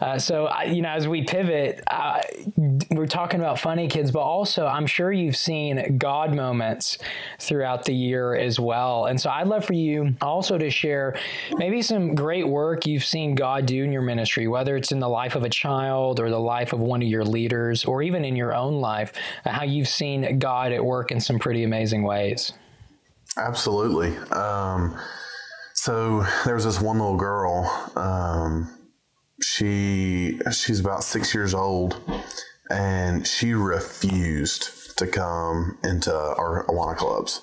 Uh, 0.00 0.18
so, 0.18 0.46
I, 0.46 0.64
you 0.64 0.82
know, 0.82 0.88
as 0.88 1.06
we 1.06 1.22
pivot, 1.24 1.82
uh, 1.88 2.22
we're 2.90 3.06
talking 3.06 3.40
about 3.40 3.58
funny 3.58 3.88
kids, 3.88 4.10
but 4.10 4.20
also 4.20 4.66
I'm 4.66 4.86
sure 4.86 5.12
you've 5.12 5.36
seen 5.36 5.98
God 5.98 6.34
moments 6.34 6.98
throughout 7.38 7.84
the 7.84 7.94
year 7.94 8.34
as 8.34 8.58
well. 8.58 9.06
And 9.06 9.20
so, 9.20 9.30
I'd 9.30 9.48
love 9.48 9.64
for 9.64 9.74
you 9.74 10.14
also 10.22 10.56
to 10.58 10.70
share 10.70 11.18
maybe 11.56 11.82
some 11.82 12.14
great 12.14 12.48
work 12.48 12.86
you've 12.86 13.04
seen 13.04 13.34
God 13.34 13.66
do 13.66 13.84
in 13.84 13.92
your 13.92 14.02
ministry, 14.02 14.48
whether 14.48 14.76
it's 14.76 14.92
in 14.92 15.00
the 15.00 15.08
life 15.08 15.34
of 15.34 15.42
a 15.42 15.50
child 15.50 16.20
or 16.20 16.30
the 16.30 16.40
life 16.40 16.72
of 16.72 16.80
one 16.80 17.02
of 17.02 17.08
your 17.08 17.24
leaders, 17.24 17.84
or 17.84 18.02
even 18.02 18.24
in 18.24 18.36
your 18.36 18.54
own 18.54 18.80
life, 18.80 19.12
how 19.44 19.64
you've 19.64 19.88
seen 19.88 20.38
God 20.38 20.72
at 20.72 20.84
work 20.84 21.10
in 21.10 21.20
some 21.20 21.38
pretty 21.38 21.64
amazing 21.64 22.05
ways. 22.06 22.52
Absolutely. 23.36 24.16
Um, 24.28 24.98
so 25.74 26.24
there 26.44 26.54
was 26.54 26.64
this 26.64 26.80
one 26.80 26.98
little 26.98 27.16
girl. 27.16 27.92
Um, 27.96 28.70
she 29.42 30.40
she's 30.50 30.80
about 30.80 31.04
six 31.04 31.34
years 31.34 31.52
old, 31.52 32.00
and 32.70 33.26
she 33.26 33.52
refused 33.52 34.96
to 34.98 35.06
come 35.06 35.78
into 35.84 36.14
our 36.14 36.64
Awana 36.68 36.96
clubs. 36.96 37.42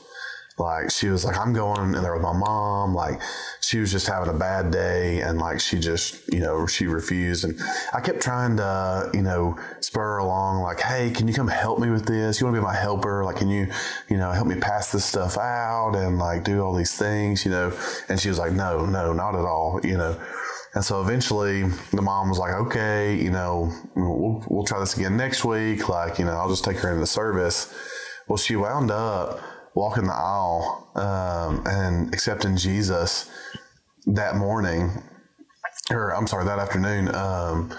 Like 0.57 0.91
she 0.91 1.09
was 1.09 1.25
like, 1.25 1.37
I'm 1.37 1.51
going 1.51 1.95
in 1.95 2.03
there 2.03 2.13
with 2.13 2.21
my 2.21 2.33
mom. 2.33 2.93
Like 2.93 3.19
she 3.61 3.79
was 3.79 3.91
just 3.91 4.07
having 4.07 4.29
a 4.29 4.37
bad 4.37 4.71
day 4.71 5.21
and 5.21 5.39
like 5.39 5.59
she 5.59 5.79
just, 5.79 6.31
you 6.31 6.39
know, 6.39 6.67
she 6.67 6.85
refused. 6.85 7.43
And 7.43 7.59
I 7.93 8.01
kept 8.01 8.21
trying 8.21 8.57
to, 8.57 9.09
you 9.13 9.23
know, 9.23 9.57
spur 9.79 10.19
along, 10.19 10.61
like, 10.61 10.79
hey, 10.79 11.09
can 11.09 11.27
you 11.27 11.33
come 11.33 11.47
help 11.47 11.79
me 11.79 11.89
with 11.89 12.05
this? 12.05 12.39
You 12.39 12.45
want 12.45 12.55
to 12.55 12.61
be 12.61 12.65
my 12.65 12.75
helper? 12.75 13.25
Like, 13.25 13.37
can 13.37 13.49
you, 13.49 13.67
you 14.09 14.17
know, 14.17 14.31
help 14.31 14.47
me 14.47 14.59
pass 14.59 14.91
this 14.91 15.05
stuff 15.05 15.37
out 15.37 15.95
and 15.95 16.19
like 16.19 16.43
do 16.43 16.61
all 16.61 16.75
these 16.75 16.95
things, 16.95 17.45
you 17.45 17.51
know? 17.51 17.75
And 18.09 18.19
she 18.19 18.29
was 18.29 18.37
like, 18.37 18.51
no, 18.51 18.85
no, 18.85 19.11
not 19.11 19.33
at 19.33 19.45
all, 19.45 19.79
you 19.83 19.97
know. 19.97 20.19
And 20.75 20.83
so 20.83 21.01
eventually 21.01 21.63
the 21.91 22.01
mom 22.01 22.29
was 22.29 22.39
like, 22.39 22.53
okay, 22.53 23.15
you 23.15 23.29
know, 23.29 23.71
we'll, 23.95 24.43
we'll 24.47 24.65
try 24.65 24.79
this 24.79 24.97
again 24.97 25.17
next 25.17 25.45
week. 25.45 25.87
Like, 25.87 26.17
you 26.19 26.25
know, 26.25 26.31
I'll 26.31 26.49
just 26.49 26.63
take 26.63 26.77
her 26.77 26.91
into 26.91 27.05
service. 27.05 27.73
Well, 28.27 28.37
she 28.37 28.55
wound 28.55 28.89
up 28.89 29.39
walking 29.75 30.05
the 30.05 30.13
aisle 30.13 30.89
um, 30.95 31.63
and 31.65 32.13
accepting 32.13 32.55
Jesus 32.57 33.29
that 34.05 34.35
morning, 34.35 34.91
or 35.89 36.15
I'm 36.15 36.27
sorry, 36.27 36.45
that 36.45 36.59
afternoon 36.59 37.13
um, 37.15 37.73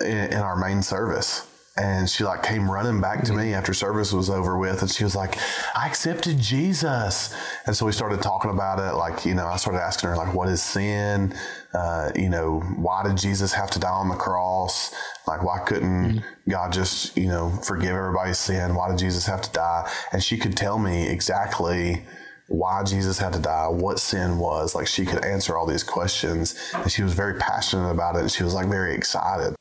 in, 0.00 0.32
in, 0.32 0.38
our 0.38 0.56
main 0.56 0.82
service. 0.82 1.46
And 1.78 2.08
she 2.08 2.24
like 2.24 2.42
came 2.42 2.70
running 2.70 3.02
back 3.02 3.22
to 3.24 3.34
me 3.34 3.52
after 3.52 3.74
service 3.74 4.12
was 4.12 4.30
over 4.30 4.56
with, 4.56 4.80
and 4.80 4.90
she 4.90 5.04
was 5.04 5.14
like, 5.14 5.38
"I 5.74 5.86
accepted 5.86 6.38
Jesus." 6.38 7.34
And 7.66 7.76
so 7.76 7.84
we 7.84 7.92
started 7.92 8.22
talking 8.22 8.50
about 8.50 8.78
it. 8.78 8.96
Like, 8.96 9.26
you 9.26 9.34
know, 9.34 9.46
I 9.46 9.56
started 9.56 9.80
asking 9.80 10.08
her 10.08 10.16
like, 10.16 10.32
"What 10.32 10.48
is 10.48 10.62
sin? 10.62 11.34
Uh, 11.74 12.10
you 12.16 12.30
know, 12.30 12.60
why 12.76 13.02
did 13.02 13.18
Jesus 13.18 13.52
have 13.52 13.70
to 13.72 13.78
die 13.78 13.90
on 13.90 14.08
the 14.08 14.14
cross? 14.14 14.94
Like, 15.26 15.42
why 15.42 15.58
couldn't 15.58 16.20
mm-hmm. 16.20 16.50
God 16.50 16.72
just, 16.72 17.16
you 17.16 17.26
know, 17.26 17.50
forgive 17.50 17.90
everybody's 17.90 18.38
sin? 18.38 18.74
Why 18.74 18.88
did 18.88 18.98
Jesus 18.98 19.26
have 19.26 19.42
to 19.42 19.52
die? 19.52 19.90
And 20.12 20.22
she 20.22 20.38
could 20.38 20.56
tell 20.56 20.78
me 20.78 21.08
exactly 21.08 22.06
why 22.48 22.84
Jesus 22.84 23.18
had 23.18 23.32
to 23.34 23.40
die, 23.40 23.66
what 23.68 23.98
sin 23.98 24.38
was. 24.38 24.74
Like, 24.74 24.86
she 24.86 25.04
could 25.04 25.24
answer 25.24 25.56
all 25.56 25.66
these 25.66 25.82
questions. 25.82 26.54
And 26.72 26.90
she 26.90 27.02
was 27.02 27.12
very 27.12 27.34
passionate 27.38 27.90
about 27.90 28.16
it. 28.16 28.20
And 28.20 28.30
she 28.30 28.44
was 28.44 28.54
like 28.54 28.68
very 28.68 28.94
excited. 28.94 29.55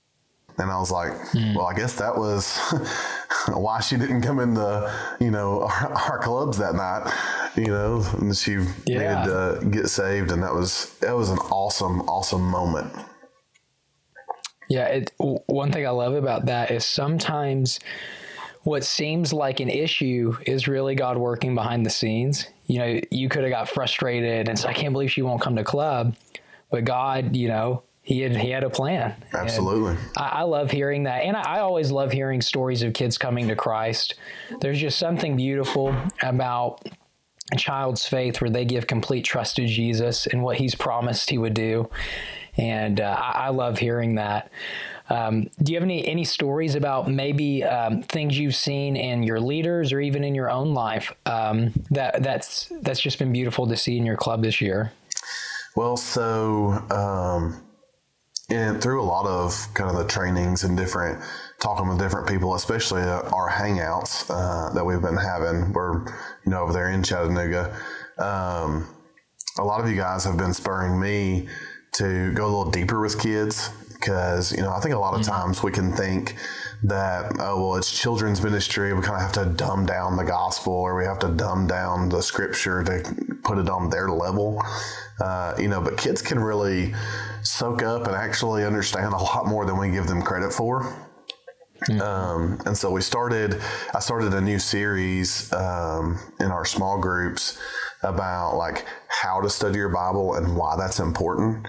And 0.57 0.71
I 0.71 0.79
was 0.79 0.91
like, 0.91 1.11
mm. 1.31 1.55
well, 1.55 1.65
I 1.65 1.73
guess 1.73 1.95
that 1.95 2.15
was 2.17 2.57
why 3.49 3.81
she 3.81 3.97
didn't 3.97 4.21
come 4.21 4.39
in 4.39 4.53
the, 4.53 4.91
you 5.19 5.31
know, 5.31 5.61
our, 5.81 5.93
our 5.93 6.19
clubs 6.19 6.57
that 6.57 6.75
night, 6.75 7.11
you 7.55 7.67
know, 7.67 8.05
and 8.19 8.35
she 8.35 8.53
yeah. 8.85 9.23
needed 9.23 9.31
to 9.31 9.65
get 9.69 9.89
saved. 9.89 10.31
And 10.31 10.41
that 10.43 10.53
was, 10.53 10.95
that 10.99 11.15
was 11.15 11.29
an 11.29 11.39
awesome, 11.39 12.01
awesome 12.01 12.43
moment. 12.43 12.93
Yeah. 14.69 14.85
It, 14.85 15.11
one 15.17 15.71
thing 15.71 15.85
I 15.85 15.91
love 15.91 16.15
about 16.15 16.45
that 16.45 16.71
is 16.71 16.85
sometimes 16.85 17.79
what 18.63 18.83
seems 18.83 19.31
like 19.31 19.59
an 19.59 19.69
issue 19.69 20.37
is 20.47 20.67
really 20.67 20.95
God 20.95 21.17
working 21.17 21.53
behind 21.53 21.85
the 21.85 21.91
scenes. 21.91 22.47
You 22.65 22.79
know, 22.79 23.01
you 23.11 23.29
could 23.29 23.43
have 23.43 23.51
got 23.51 23.69
frustrated 23.69 24.49
and 24.49 24.57
said, 24.57 24.71
I 24.71 24.73
can't 24.73 24.91
believe 24.91 25.11
she 25.11 25.21
won't 25.21 25.41
come 25.41 25.55
to 25.57 25.63
club. 25.63 26.15
But 26.71 26.83
God, 26.83 27.35
you 27.35 27.47
know, 27.47 27.83
he 28.05 28.21
had 28.21 28.37
he 28.37 28.51
had 28.51 28.63
a 28.63 28.69
plan. 28.69 29.15
Absolutely. 29.33 29.97
I, 30.15 30.27
I, 30.27 30.41
love 30.43 30.69
hearing 30.69 31.03
that, 31.03 31.23
and 31.23 31.35
I, 31.35 31.41
I, 31.41 31.59
always 31.61 31.89
love 31.91 32.11
hearing 32.11 32.39
stories 32.39 32.83
of 32.83 32.93
kids 32.93 33.17
coming 33.17 33.47
to 33.47 33.55
Christ. 33.55 34.13
There's 34.61 34.79
just 34.79 34.99
something 34.99 35.35
beautiful 35.35 35.93
about 36.21 36.87
a 37.51 37.55
child's 37.55 38.05
faith 38.05 38.41
where 38.41 38.51
they 38.51 38.63
give 38.63 38.85
complete 38.85 39.23
trust 39.25 39.55
to 39.55 39.65
Jesus 39.65 40.27
and 40.27 40.43
what 40.43 40.57
He's 40.57 40.75
promised 40.75 41.31
He 41.31 41.39
would 41.39 41.55
do, 41.55 41.89
and 42.57 43.01
uh, 43.01 43.15
I, 43.19 43.47
I, 43.47 43.49
love 43.49 43.79
hearing 43.79 44.15
that. 44.15 44.51
Um, 45.09 45.49
do 45.63 45.73
you 45.73 45.77
have 45.77 45.83
any 45.83 46.07
any 46.07 46.25
stories 46.25 46.75
about 46.75 47.09
maybe 47.09 47.63
um, 47.63 48.03
things 48.03 48.37
you've 48.37 48.55
seen 48.55 48.95
in 48.95 49.23
your 49.23 49.39
leaders 49.39 49.91
or 49.91 49.99
even 49.99 50.23
in 50.23 50.35
your 50.35 50.51
own 50.51 50.75
life 50.75 51.11
um, 51.25 51.73
that 51.89 52.21
that's 52.21 52.71
that's 52.81 52.99
just 52.99 53.17
been 53.17 53.33
beautiful 53.33 53.65
to 53.65 53.75
see 53.75 53.97
in 53.97 54.05
your 54.05 54.15
club 54.15 54.43
this 54.43 54.61
year? 54.61 54.91
Well, 55.75 55.97
so 55.97 56.83
um, 56.91 57.64
and 58.49 58.81
through 58.81 59.01
a 59.01 59.05
lot 59.05 59.25
of 59.25 59.67
kind 59.73 59.89
of 59.89 59.97
the 59.97 60.07
trainings 60.07 60.63
and 60.63 60.77
different 60.77 61.21
talking 61.59 61.87
with 61.87 61.97
different 61.97 62.27
people, 62.27 62.53
especially 62.55 63.01
our 63.01 63.49
hangouts 63.49 64.25
uh, 64.29 64.73
that 64.73 64.85
we've 64.85 65.01
been 65.01 65.17
having, 65.17 65.73
we're 65.73 66.05
you 66.45 66.51
know 66.51 66.61
over 66.61 66.73
there 66.73 66.89
in 66.89 67.01
Chattanooga. 67.01 67.75
Um, 68.17 68.87
a 69.57 69.63
lot 69.63 69.81
of 69.81 69.89
you 69.89 69.95
guys 69.95 70.23
have 70.25 70.37
been 70.37 70.53
spurring 70.53 70.99
me 70.99 71.47
to 71.93 72.33
go 72.33 72.45
a 72.45 72.47
little 72.47 72.71
deeper 72.71 73.01
with 73.01 73.19
kids 73.19 73.69
because 73.93 74.51
you 74.51 74.61
know 74.61 74.71
I 74.71 74.79
think 74.79 74.93
a 74.93 74.99
lot 74.99 75.13
of 75.13 75.21
mm-hmm. 75.21 75.31
times 75.31 75.63
we 75.63 75.71
can 75.71 75.93
think 75.93 76.35
that 76.83 77.31
oh 77.39 77.61
well 77.61 77.75
it's 77.75 77.97
children's 77.97 78.43
ministry 78.43 78.93
we 78.93 79.01
kind 79.01 79.15
of 79.15 79.21
have 79.21 79.31
to 79.31 79.45
dumb 79.45 79.85
down 79.85 80.17
the 80.17 80.23
gospel 80.23 80.73
or 80.73 80.97
we 80.97 81.05
have 81.05 81.19
to 81.19 81.29
dumb 81.29 81.67
down 81.67 82.09
the 82.09 82.21
scripture 82.21 82.83
to 82.83 83.34
put 83.45 83.57
it 83.57 83.69
on 83.69 83.89
their 83.89 84.09
level 84.09 84.61
uh, 85.21 85.53
you 85.57 85.67
know 85.67 85.79
but 85.79 85.97
kids 85.97 86.21
can 86.21 86.39
really 86.39 86.93
soak 87.45 87.83
up 87.83 88.07
and 88.07 88.15
actually 88.15 88.65
understand 88.65 89.13
a 89.13 89.17
lot 89.17 89.45
more 89.45 89.65
than 89.65 89.77
we 89.77 89.89
give 89.89 90.07
them 90.07 90.21
credit 90.21 90.51
for. 90.51 90.93
Mm-hmm. 91.87 92.01
Um, 92.01 92.59
and 92.65 92.75
so 92.75 92.89
we 92.89 93.01
started, 93.01 93.61
I 93.93 93.99
started 93.99 94.33
a 94.33 94.41
new 94.41 94.57
series 94.57 95.51
um, 95.53 96.19
in 96.39 96.47
our 96.47 96.65
small 96.65 96.99
groups 96.99 97.59
about 98.01 98.55
like 98.57 98.85
how 99.07 99.41
to 99.41 99.49
study 99.49 99.77
your 99.77 99.89
Bible 99.89 100.35
and 100.35 100.57
why 100.57 100.75
that's 100.77 100.99
important. 100.99 101.67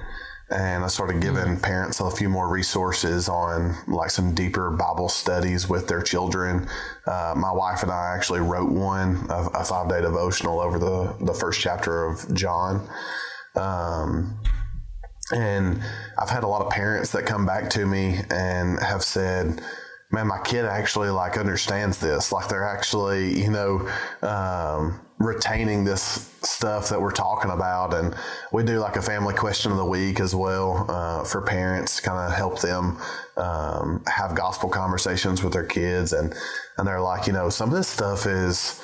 And 0.48 0.84
I 0.84 0.86
started 0.86 1.20
giving 1.20 1.44
mm-hmm. 1.44 1.60
parents 1.60 1.98
a 2.00 2.10
few 2.10 2.28
more 2.28 2.48
resources 2.48 3.28
on 3.28 3.74
like 3.88 4.10
some 4.10 4.32
deeper 4.34 4.70
Bible 4.70 5.08
studies 5.08 5.68
with 5.68 5.88
their 5.88 6.02
children. 6.02 6.68
Uh, 7.06 7.34
my 7.36 7.50
wife 7.50 7.82
and 7.82 7.90
I 7.90 8.14
actually 8.14 8.40
wrote 8.40 8.70
one, 8.70 9.26
a, 9.28 9.48
a 9.54 9.64
five 9.64 9.88
day 9.88 10.00
devotional 10.00 10.60
over 10.60 10.78
the, 10.78 11.16
the 11.24 11.34
first 11.34 11.60
chapter 11.60 12.04
of 12.04 12.32
John. 12.32 12.88
Um, 13.56 14.38
and 15.32 15.82
I've 16.18 16.30
had 16.30 16.44
a 16.44 16.46
lot 16.46 16.64
of 16.64 16.70
parents 16.70 17.10
that 17.12 17.26
come 17.26 17.44
back 17.44 17.68
to 17.70 17.84
me 17.84 18.20
and 18.30 18.78
have 18.80 19.02
said, 19.02 19.60
man, 20.12 20.28
my 20.28 20.40
kid 20.44 20.64
actually 20.64 21.10
like 21.10 21.36
understands 21.36 21.98
this. 21.98 22.30
Like 22.30 22.48
they're 22.48 22.64
actually, 22.64 23.42
you 23.42 23.50
know, 23.50 23.88
um, 24.22 25.00
retaining 25.18 25.84
this 25.84 26.30
stuff 26.42 26.88
that 26.90 27.00
we're 27.00 27.10
talking 27.10 27.50
about. 27.50 27.94
And 27.94 28.14
we 28.52 28.62
do 28.64 28.78
like 28.78 28.96
a 28.96 29.02
family 29.02 29.34
question 29.34 29.72
of 29.72 29.78
the 29.78 29.84
week 29.84 30.20
as 30.20 30.34
well 30.34 30.84
uh, 30.88 31.24
for 31.24 31.40
parents, 31.42 32.00
kind 32.00 32.18
of 32.18 32.36
help 32.36 32.60
them 32.60 32.98
um, 33.36 34.02
have 34.06 34.34
gospel 34.34 34.68
conversations 34.68 35.42
with 35.42 35.52
their 35.52 35.64
kids. 35.64 36.12
And, 36.12 36.34
and 36.76 36.86
they're 36.86 37.00
like, 37.00 37.26
you 37.26 37.32
know, 37.32 37.48
some 37.48 37.70
of 37.70 37.74
this 37.76 37.88
stuff 37.88 38.26
is, 38.26 38.82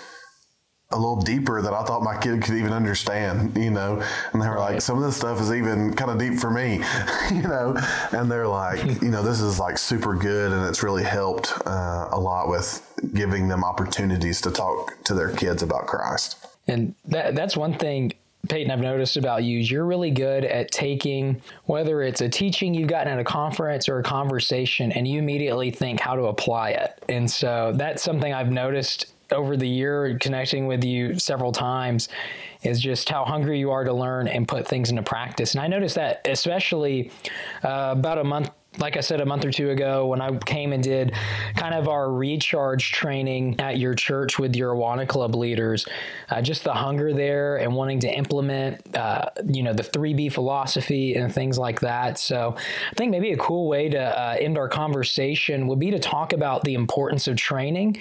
a 0.92 0.96
little 0.96 1.20
deeper 1.20 1.62
that 1.62 1.72
I 1.72 1.82
thought 1.84 2.02
my 2.02 2.18
kid 2.18 2.42
could 2.42 2.54
even 2.54 2.72
understand, 2.72 3.56
you 3.56 3.70
know. 3.70 4.02
And 4.32 4.42
they 4.42 4.48
were 4.48 4.56
right. 4.56 4.74
like, 4.74 4.82
some 4.82 4.98
of 4.98 5.04
this 5.04 5.16
stuff 5.16 5.40
is 5.40 5.52
even 5.52 5.94
kind 5.94 6.10
of 6.10 6.18
deep 6.18 6.38
for 6.38 6.50
me, 6.50 6.82
you 7.32 7.42
know. 7.42 7.76
And 8.12 8.30
they're 8.30 8.48
like, 8.48 8.84
you 9.02 9.10
know, 9.10 9.22
this 9.22 9.40
is 9.40 9.58
like 9.58 9.78
super 9.78 10.14
good, 10.14 10.52
and 10.52 10.66
it's 10.66 10.82
really 10.82 11.04
helped 11.04 11.52
uh, 11.66 12.08
a 12.10 12.18
lot 12.18 12.48
with 12.48 12.88
giving 13.14 13.48
them 13.48 13.64
opportunities 13.64 14.40
to 14.42 14.50
talk 14.50 15.02
to 15.04 15.14
their 15.14 15.30
kids 15.30 15.62
about 15.62 15.86
Christ. 15.86 16.46
And 16.68 16.94
that 17.06 17.34
that's 17.34 17.56
one 17.56 17.74
thing. 17.74 18.12
Peyton, 18.48 18.72
I've 18.72 18.80
noticed 18.80 19.16
about 19.16 19.44
you, 19.44 19.58
you're 19.58 19.84
really 19.84 20.10
good 20.10 20.44
at 20.44 20.72
taking 20.72 21.40
whether 21.66 22.02
it's 22.02 22.20
a 22.20 22.28
teaching 22.28 22.74
you've 22.74 22.88
gotten 22.88 23.12
at 23.12 23.20
a 23.20 23.24
conference 23.24 23.88
or 23.88 24.00
a 24.00 24.02
conversation, 24.02 24.90
and 24.90 25.06
you 25.06 25.20
immediately 25.20 25.70
think 25.70 26.00
how 26.00 26.16
to 26.16 26.24
apply 26.24 26.70
it. 26.70 27.00
And 27.08 27.30
so 27.30 27.72
that's 27.76 28.02
something 28.02 28.34
I've 28.34 28.50
noticed 28.50 29.12
over 29.32 29.56
the 29.56 29.68
year 29.68 30.16
connecting 30.18 30.66
with 30.66 30.84
you 30.84 31.18
several 31.18 31.52
times 31.52 32.08
is 32.62 32.80
just 32.80 33.08
how 33.08 33.24
hungry 33.24 33.58
you 33.58 33.70
are 33.70 33.84
to 33.84 33.92
learn 33.92 34.28
and 34.28 34.46
put 34.46 34.66
things 34.66 34.90
into 34.90 35.02
practice. 35.02 35.54
And 35.54 35.62
I 35.62 35.66
noticed 35.66 35.96
that 35.96 36.26
especially 36.26 37.10
uh, 37.64 37.94
about 37.96 38.18
a 38.18 38.24
month 38.24 38.50
like 38.78 38.96
I 38.96 39.00
said 39.00 39.20
a 39.20 39.26
month 39.26 39.44
or 39.44 39.50
two 39.50 39.70
ago, 39.70 40.06
when 40.06 40.20
I 40.20 40.34
came 40.38 40.72
and 40.72 40.82
did 40.82 41.12
kind 41.56 41.74
of 41.74 41.88
our 41.88 42.10
recharge 42.10 42.92
training 42.92 43.60
at 43.60 43.78
your 43.78 43.94
church 43.94 44.38
with 44.38 44.56
your 44.56 44.74
Awana 44.74 45.06
Club 45.06 45.34
leaders, 45.34 45.86
uh, 46.30 46.40
just 46.40 46.64
the 46.64 46.72
hunger 46.72 47.12
there 47.12 47.56
and 47.56 47.74
wanting 47.74 48.00
to 48.00 48.08
implement, 48.08 48.96
uh, 48.96 49.26
you 49.46 49.62
know, 49.62 49.74
the 49.74 49.82
3B 49.82 50.32
philosophy 50.32 51.16
and 51.16 51.32
things 51.32 51.58
like 51.58 51.80
that. 51.80 52.18
So 52.18 52.56
I 52.90 52.94
think 52.94 53.10
maybe 53.10 53.32
a 53.32 53.36
cool 53.36 53.68
way 53.68 53.90
to 53.90 54.00
uh, 54.00 54.36
end 54.40 54.56
our 54.56 54.68
conversation 54.68 55.66
would 55.66 55.78
be 55.78 55.90
to 55.90 55.98
talk 55.98 56.32
about 56.32 56.64
the 56.64 56.74
importance 56.74 57.28
of 57.28 57.36
training 57.36 57.98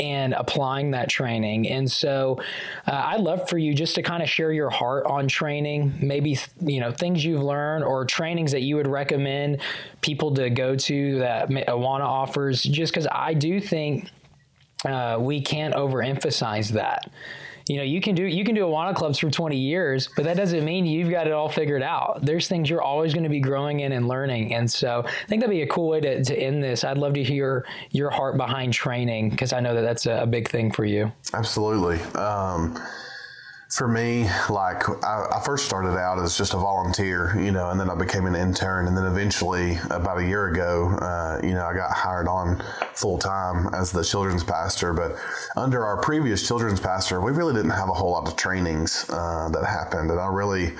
and 0.00 0.32
applying 0.32 0.90
that 0.90 1.08
training. 1.08 1.68
And 1.68 1.90
so 1.90 2.40
uh, 2.86 3.02
I'd 3.06 3.20
love 3.20 3.48
for 3.48 3.58
you 3.58 3.74
just 3.74 3.94
to 3.94 4.02
kind 4.02 4.22
of 4.22 4.28
share 4.28 4.52
your 4.52 4.70
heart 4.70 5.06
on 5.06 5.28
training, 5.28 5.94
maybe, 6.02 6.36
you 6.60 6.80
know, 6.80 6.90
things 6.90 7.24
you've 7.24 7.42
learned 7.42 7.84
or 7.84 8.04
trainings 8.04 8.52
that 8.52 8.62
you 8.62 8.74
would 8.76 8.88
recommend 8.88 9.60
people 10.00 10.34
to 10.34 10.50
go 10.50 10.74
to 10.74 11.18
that 11.18 11.48
Awana 11.48 12.04
offers, 12.04 12.62
just 12.62 12.92
because 12.92 13.06
I 13.10 13.34
do 13.34 13.60
think 13.60 14.10
uh, 14.84 15.18
we 15.20 15.40
can't 15.40 15.74
overemphasize 15.74 16.70
that 16.70 17.08
you 17.66 17.76
know 17.76 17.82
you 17.82 18.00
can 18.00 18.14
do 18.14 18.24
you 18.24 18.44
can 18.44 18.54
do 18.54 18.62
Awana 18.62 18.94
clubs 18.94 19.18
for 19.18 19.30
20 19.30 19.56
years 19.56 20.08
but 20.16 20.24
that 20.24 20.36
doesn't 20.36 20.64
mean 20.64 20.84
you've 20.84 21.10
got 21.10 21.26
it 21.26 21.32
all 21.32 21.48
figured 21.48 21.82
out. 21.82 22.20
There's 22.22 22.48
things 22.48 22.68
you're 22.68 22.82
always 22.82 23.12
going 23.12 23.24
to 23.24 23.30
be 23.30 23.40
growing 23.40 23.80
in 23.80 23.92
and 23.92 24.08
learning. 24.08 24.54
And 24.54 24.70
so 24.70 25.04
i 25.06 25.26
think 25.26 25.40
that'd 25.40 25.54
be 25.54 25.62
a 25.62 25.66
cool 25.66 25.88
way 25.88 26.00
to, 26.00 26.24
to 26.24 26.36
end 26.36 26.62
this. 26.62 26.84
I'd 26.84 26.98
love 26.98 27.14
to 27.14 27.22
hear 27.22 27.66
your 27.90 28.10
heart 28.10 28.36
behind 28.36 28.72
training 28.72 29.30
because 29.30 29.52
i 29.52 29.60
know 29.60 29.74
that 29.74 29.82
that's 29.82 30.06
a, 30.06 30.22
a, 30.22 30.26
big 30.26 30.48
thing 30.48 30.72
for 30.72 30.84
you. 30.84 31.12
Absolutely. 31.32 32.00
Um, 32.18 32.78
for 33.68 33.88
me, 33.88 34.28
like 34.50 34.88
I, 35.04 35.26
I, 35.32 35.42
first 35.44 35.64
started 35.64 35.98
out 35.98 36.18
as 36.18 36.36
just 36.36 36.54
a 36.54 36.58
volunteer, 36.58 37.34
you 37.40 37.50
know, 37.50 37.70
and 37.70 37.80
then 37.80 37.90
I 37.90 37.94
became 37.94 38.26
an 38.26 38.36
intern, 38.36 38.86
and 38.86 38.96
then 38.96 39.04
eventually, 39.04 39.78
about 39.90 40.18
a 40.18 40.24
year 40.24 40.48
ago, 40.48 40.90
uh, 41.00 41.40
you 41.42 41.54
know, 41.54 41.64
I 41.64 41.74
got 41.74 41.90
hired 41.90 42.28
on 42.28 42.62
full 42.94 43.18
time 43.18 43.72
as 43.74 43.90
the 43.90 44.04
children's 44.04 44.44
pastor. 44.44 44.92
But 44.92 45.16
under 45.56 45.84
our 45.84 46.00
previous 46.00 46.46
children's 46.46 46.80
pastor, 46.80 47.20
we 47.20 47.32
really 47.32 47.54
didn't 47.54 47.70
have 47.70 47.88
a 47.88 47.94
whole 47.94 48.12
lot 48.12 48.28
of 48.28 48.36
trainings 48.36 49.06
uh, 49.08 49.48
that 49.52 49.64
happened, 49.64 50.10
and 50.10 50.20
I 50.20 50.28
really 50.28 50.72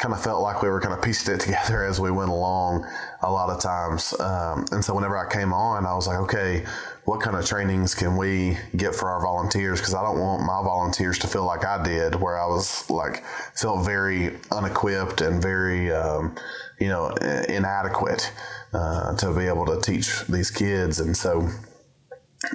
kind 0.00 0.14
of 0.14 0.22
felt 0.22 0.40
like 0.40 0.62
we 0.62 0.68
were 0.70 0.80
kind 0.80 0.94
of 0.94 1.02
piecing 1.02 1.34
it 1.34 1.40
together 1.40 1.84
as 1.84 2.00
we 2.00 2.10
went 2.10 2.30
along 2.30 2.86
a 3.22 3.30
lot 3.30 3.50
of 3.50 3.60
times. 3.60 4.18
Um, 4.18 4.64
and 4.72 4.84
so 4.84 4.94
whenever 4.94 5.16
I 5.18 5.30
came 5.30 5.52
on, 5.52 5.84
I 5.84 5.94
was 5.94 6.06
like, 6.06 6.18
okay, 6.20 6.64
what 7.04 7.20
kind 7.20 7.36
of 7.36 7.44
trainings 7.46 7.94
can 7.94 8.16
we 8.16 8.58
get 8.76 8.94
for 8.94 9.10
our 9.10 9.20
volunteers? 9.20 9.80
Because 9.80 9.94
I 9.94 10.02
don't 10.02 10.20
want 10.20 10.42
my 10.42 10.62
volunteers 10.62 11.18
to 11.20 11.26
feel 11.26 11.44
like 11.44 11.64
I 11.64 11.82
did, 11.82 12.14
where 12.14 12.38
I 12.38 12.46
was 12.46 12.88
like 12.90 13.24
felt 13.54 13.84
very 13.84 14.36
unequipped 14.50 15.20
and 15.20 15.42
very, 15.42 15.92
um, 15.92 16.36
you 16.78 16.88
know, 16.88 17.08
inadequate 17.48 18.32
uh, 18.72 19.16
to 19.16 19.32
be 19.34 19.46
able 19.46 19.66
to 19.66 19.80
teach 19.80 20.24
these 20.26 20.50
kids. 20.50 21.00
And 21.00 21.16
so 21.16 21.48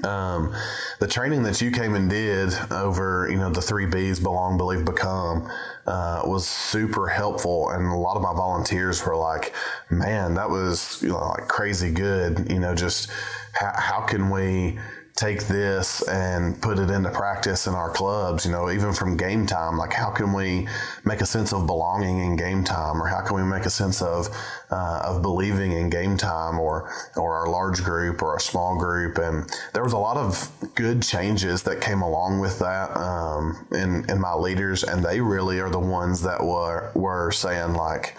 um, 0.04 0.54
the 1.00 1.08
training 1.08 1.44
that 1.44 1.62
you 1.62 1.72
came 1.72 1.96
and 1.96 2.10
did 2.10 2.54
over, 2.72 3.28
you 3.30 3.38
know, 3.38 3.50
the 3.50 3.62
three 3.62 3.86
B's 3.86 4.20
belong, 4.20 4.58
believe, 4.58 4.84
become 4.84 5.50
uh, 5.86 6.22
was 6.26 6.48
super 6.48 7.08
helpful. 7.08 7.70
And 7.70 7.86
a 7.86 7.96
lot 7.96 8.16
of 8.16 8.24
my 8.24 8.34
volunteers 8.34 9.06
were 9.06 9.16
like, 9.16 9.54
man, 9.90 10.34
that 10.36 10.50
was, 10.50 11.02
you 11.02 11.10
know, 11.10 11.20
like 11.20 11.48
crazy 11.48 11.92
good. 11.92 12.50
You 12.50 12.60
know, 12.60 12.74
just 12.74 13.12
how, 13.54 13.74
how 13.76 14.02
can 14.02 14.30
we, 14.30 14.80
take 15.16 15.48
this 15.48 16.06
and 16.10 16.62
put 16.62 16.78
it 16.78 16.90
into 16.90 17.10
practice 17.10 17.68
in 17.68 17.74
our 17.74 17.90
clubs, 17.90 18.46
you 18.46 18.52
know, 18.52 18.70
even 18.70 18.92
from 18.92 19.16
game 19.16 19.46
time, 19.46 19.78
like 19.78 19.94
how 19.94 20.12
can 20.12 20.34
we 20.34 20.68
make 21.06 21.22
a 21.22 21.26
sense 21.26 21.54
of 21.54 21.66
belonging 21.66 22.20
in 22.20 22.36
game 22.36 22.66
time 22.66 23.02
or 23.02 23.08
how 23.08 23.22
can 23.22 23.38
we 23.38 23.44
make 23.44 23.66
a 23.66 23.70
sense 23.70 24.02
of, 24.02 24.28
uh, 24.72 25.02
of 25.06 25.22
believing 25.22 25.72
in 25.72 25.90
game 25.90 26.18
time 26.18 26.60
or, 26.60 26.92
or 27.16 27.34
our 27.34 27.48
large 27.48 27.82
group 27.82 28.22
or 28.22 28.36
a 28.36 28.42
small 28.42 28.78
group. 28.78 29.18
And 29.18 29.50
there 29.74 29.86
was 29.86 29.94
a 29.94 29.98
lot 29.98 30.18
of 30.18 30.52
good 30.76 31.02
changes 31.02 31.64
that 31.64 31.80
came 31.80 32.02
along 32.02 32.42
with 32.42 32.60
that, 32.60 32.96
um, 32.98 33.66
in, 33.72 34.10
in 34.10 34.20
my 34.20 34.34
leaders. 34.34 34.84
And 34.84 35.02
they 35.02 35.22
really 35.22 35.62
are 35.62 35.70
the 35.70 35.80
ones 35.80 36.22
that 36.24 36.44
were, 36.44 36.92
were 36.94 37.32
saying 37.32 37.74
like, 37.76 38.18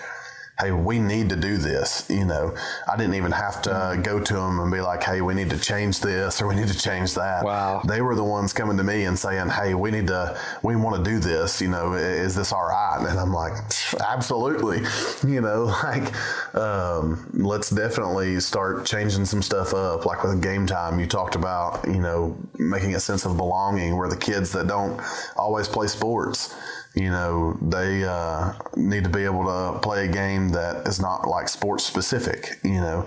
hey, 0.61 0.73
we 0.73 0.99
need 0.99 1.29
to 1.29 1.37
do 1.37 1.59
this. 1.59 2.07
You 2.09 2.25
know, 2.25 2.55
I 2.89 2.97
didn't 2.97 3.15
even 3.15 3.33
have 3.33 3.61
to 3.63 4.01
go 4.03 4.19
to 4.19 4.35
them 4.35 4.59
and 4.61 4.73
be 4.73 4.81
like, 4.81 5.03
hey, 5.03 5.21
we 5.21 5.35
need 5.35 5.51
to 5.51 5.59
change 5.59 6.01
this 6.01 6.41
or 6.41 6.49
we 6.49 6.55
need 6.55 6.69
to 6.69 6.79
change 6.79 7.15
that. 7.15 7.45
Wow. 7.45 7.83
They 7.87 8.01
were 8.01 8.15
the 8.15 8.25
ones 8.25 8.53
coming 8.53 8.77
to 8.79 8.85
me 8.85 9.05
and 9.05 9.19
saying, 9.19 9.51
hey, 9.51 9.75
we 9.75 9.91
need 9.91 10.07
to, 10.07 10.39
we 10.63 10.75
want 10.77 11.05
to 11.05 11.11
do 11.11 11.19
this. 11.19 11.61
You 11.61 11.69
know, 11.69 11.93
is 11.93 12.35
this 12.35 12.53
all 12.53 12.67
right? 12.67 13.07
And 13.07 13.19
I'm 13.19 13.33
like, 13.33 13.53
absolutely. 14.01 14.83
You 15.29 15.41
know, 15.43 15.65
like, 15.85 16.15
um, 16.55 17.29
let's 17.35 17.69
definitely 17.69 18.41
start 18.41 18.87
changing 18.87 19.27
some 19.27 19.43
stuff 19.43 19.75
up. 19.75 20.07
Like 20.07 20.25
with 20.25 20.43
game 20.43 20.67
time, 20.67 20.99
you 20.99 21.07
talked 21.07 21.35
about, 21.35 21.87
you 21.87 22.01
know, 22.01 22.37
making 22.59 22.95
a 22.95 23.01
sense 23.01 23.27
of 23.27 23.37
belonging 23.37 23.97
where 23.97 24.09
the 24.09 24.17
kids 24.17 24.53
that 24.53 24.67
don't 24.67 25.01
always 25.37 25.69
play 25.69 25.87
sports 25.87 26.55
you 26.97 27.11
know, 27.11 27.59
they 27.61 28.05
uh, 28.05 28.55
need 28.75 29.05
to 29.05 29.11
be 29.11 29.25
able 29.25 29.45
to 29.45 29.79
play 29.81 30.07
a 30.07 30.09
game 30.11 30.49
that 30.49 30.89
is 30.89 30.99
not 30.99 31.29
like 31.29 31.47
sports 31.47 31.85
specific, 31.85 32.59
you 32.65 32.81
know. 32.81 33.07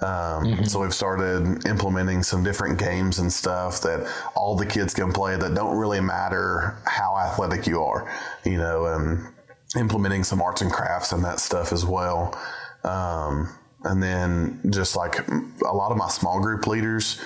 Um, 0.00 0.44
mm-hmm. 0.44 0.64
So 0.64 0.80
we've 0.80 0.94
started 0.94 1.64
implementing 1.66 2.24
some 2.24 2.42
different 2.42 2.78
games 2.78 3.20
and 3.20 3.32
stuff 3.32 3.80
that 3.82 4.12
all 4.34 4.56
the 4.56 4.66
kids 4.66 4.92
can 4.92 5.12
play 5.12 5.36
that 5.36 5.54
don't 5.54 5.76
really 5.76 6.00
matter 6.00 6.76
how 6.84 7.16
athletic 7.16 7.66
you 7.66 7.80
are, 7.82 8.12
you 8.44 8.58
know, 8.58 8.86
and 8.86 9.28
implementing 9.76 10.24
some 10.24 10.42
arts 10.42 10.60
and 10.60 10.72
crafts 10.72 11.12
and 11.12 11.24
that 11.24 11.38
stuff 11.38 11.72
as 11.72 11.84
well. 11.84 12.36
Um, 12.82 13.48
and 13.84 14.02
then 14.02 14.60
just 14.70 14.96
like 14.96 15.26
a 15.28 15.74
lot 15.74 15.92
of 15.92 15.96
my 15.96 16.08
small 16.08 16.40
group 16.40 16.66
leaders, 16.66 17.20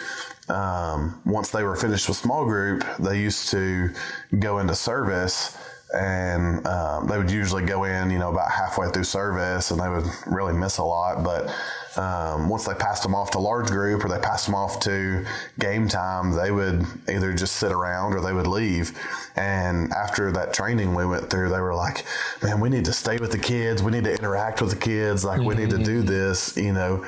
um, 0.51 1.23
once 1.25 1.51
they 1.51 1.63
were 1.63 1.77
finished 1.77 2.09
with 2.09 2.19
small 2.19 2.45
group, 2.45 2.85
they 2.99 3.19
used 3.19 3.49
to 3.51 3.91
go 4.39 4.59
into 4.59 4.75
service 4.75 5.57
and 5.95 6.67
um, 6.67 7.07
they 7.07 7.19
would 7.19 7.31
usually 7.31 7.65
go 7.65 7.85
in, 7.85 8.11
you 8.11 8.19
know, 8.19 8.31
about 8.31 8.51
halfway 8.51 8.89
through 8.91 9.05
service, 9.05 9.71
and 9.71 9.81
they 9.81 9.89
would 9.89 10.07
really 10.27 10.53
miss 10.53 10.79
a 10.79 10.85
lot. 10.85 11.23
But 11.23 11.55
um, 11.99 12.49
once 12.49 12.65
they 12.65 12.75
passed 12.75 13.03
them 13.03 13.15
off 13.15 13.31
to 13.33 13.39
large 13.39 13.69
group 13.69 14.05
or 14.05 14.09
they 14.09 14.19
passed 14.19 14.47
them 14.47 14.55
off 14.55 14.81
to 14.81 15.25
game 15.59 15.89
time, 15.89 16.33
they 16.33 16.51
would 16.51 16.87
either 17.09 17.35
just 17.35 17.57
sit 17.57 17.73
around 17.73 18.15
or 18.15 18.21
they 18.21 18.33
would 18.33 18.47
leave. 18.47 18.99
And 19.37 19.93
after 19.93 20.33
that 20.33 20.55
training 20.55 20.95
we 20.95 21.05
went 21.05 21.29
through, 21.29 21.51
they 21.51 21.61
were 21.61 21.75
like, 21.75 22.05
"Man, 22.43 22.61
we 22.61 22.71
need 22.71 22.87
to 22.87 22.93
stay 22.93 23.19
with 23.19 23.33
the 23.33 23.39
kids. 23.39 23.83
We 23.83 23.93
need 23.93 24.05
to 24.05 24.13
interact 24.13 24.63
with 24.63 24.71
the 24.71 24.77
kids. 24.77 25.25
Like, 25.25 25.43
we 25.43 25.55
need 25.55 25.71
to 25.71 25.79
do 25.79 25.99
mm-hmm. 25.99 26.09
this," 26.09 26.57
you 26.57 26.73
know. 26.73 27.05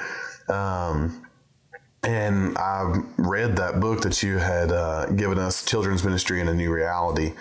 Um, 0.49 1.24
and 2.05 2.57
I 2.59 3.01
read 3.17 3.57
that 3.57 3.81
book 3.81 4.03
that 4.03 4.23
you 4.23 4.39
had 4.39 4.71
uh, 4.71 5.07
given 5.07 5.39
us, 5.39 5.65
Children's 5.65 6.05
Ministry 6.05 6.41
in 6.41 6.49
a 6.49 6.55
New 6.55 6.73
Reality. 6.73 7.33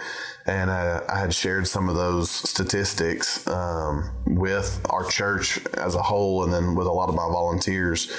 And 0.46 0.70
I, 0.70 1.02
I, 1.08 1.20
had 1.20 1.34
shared 1.34 1.68
some 1.68 1.88
of 1.88 1.96
those 1.96 2.30
statistics 2.30 3.48
um, 3.48 4.10
with 4.26 4.82
our 4.90 5.06
church 5.06 5.60
as 5.76 5.96
a 5.96 6.02
whole, 6.02 6.44
and 6.44 6.52
then 6.52 6.76
with 6.76 6.86
a 6.86 6.92
lot 6.92 7.08
of 7.08 7.16
my 7.16 7.28
volunteers, 7.28 8.12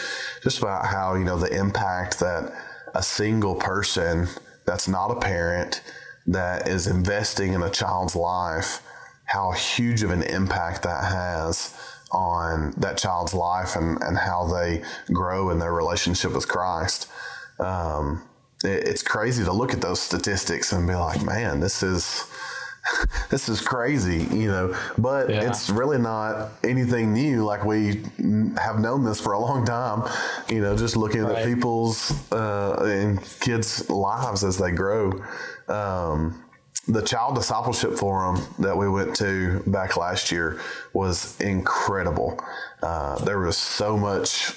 just 0.43 0.59
about 0.59 0.87
how 0.87 1.17
you 1.17 1.25
know 1.25 1.37
the 1.37 1.55
impact 1.55 2.21
that 2.21 2.51
a 2.95 3.03
single 3.03 3.55
person 3.55 4.27
that's 4.65 4.89
not 4.89 5.11
a 5.11 5.21
parent 5.21 5.83
that 6.27 6.67
is 6.67 6.87
investing 6.87 7.53
in 7.53 7.63
a 7.63 7.69
child's 7.69 8.17
life, 8.17 8.81
how 9.25 9.51
huge 9.53 10.03
of 10.03 10.11
an 10.11 10.23
impact 10.23 10.83
that 10.85 11.05
has 11.05 11.77
on 12.13 12.73
that 12.77 12.97
child's 12.97 13.35
life 13.35 13.77
and, 13.77 14.01
and 14.03 14.17
how 14.17 14.47
they 14.47 14.83
grow 15.13 15.51
in 15.51 15.59
their 15.59 15.73
relationship 15.73 16.33
with 16.33 16.49
Christ. 16.49 17.09
Um, 17.59 18.23
it's 18.63 19.03
crazy 19.03 19.45
to 19.45 19.53
look 19.53 19.73
at 19.73 19.81
those 19.81 20.01
statistics 20.01 20.73
and 20.73 20.87
be 20.87 20.95
like, 20.95 21.23
man, 21.23 21.61
this 21.61 21.83
is 21.83 22.25
this 23.31 23.49
is 23.49 23.61
crazy, 23.61 24.25
you 24.35 24.49
know. 24.49 24.77
But 24.99 25.31
yeah. 25.31 25.49
it's 25.49 25.71
really 25.71 25.99
not 25.99 26.51
anything 26.63 27.13
new. 27.13 27.45
Like 27.45 27.65
we 27.65 28.03
have 28.59 28.79
known 28.79 29.05
this 29.05 29.21
for 29.21 29.33
a 29.33 29.39
long 29.39 29.65
time, 29.65 30.11
you 30.49 30.61
know. 30.61 30.77
Just 30.77 30.97
looking 30.97 31.23
right. 31.23 31.39
at 31.39 31.47
people's 31.47 32.13
uh, 32.33 32.77
and 32.85 33.23
kids' 33.41 33.89
lives 33.91 34.45
as 34.45 34.59
they 34.59 34.71
grow. 34.71 35.13
Um, 35.69 36.43
the 36.89 37.03
child 37.03 37.35
discipleship 37.35 37.95
forum 37.95 38.41
that 38.59 38.77
we 38.77 38.89
went 38.89 39.17
to 39.17 39.63
back 39.67 39.97
last 39.97 40.31
year 40.31 40.61
was 40.93 41.41
incredible. 41.41 42.39
Uh, 42.83 43.23
there 43.25 43.39
was 43.39 43.57
so 43.57 43.97
much 43.97 44.53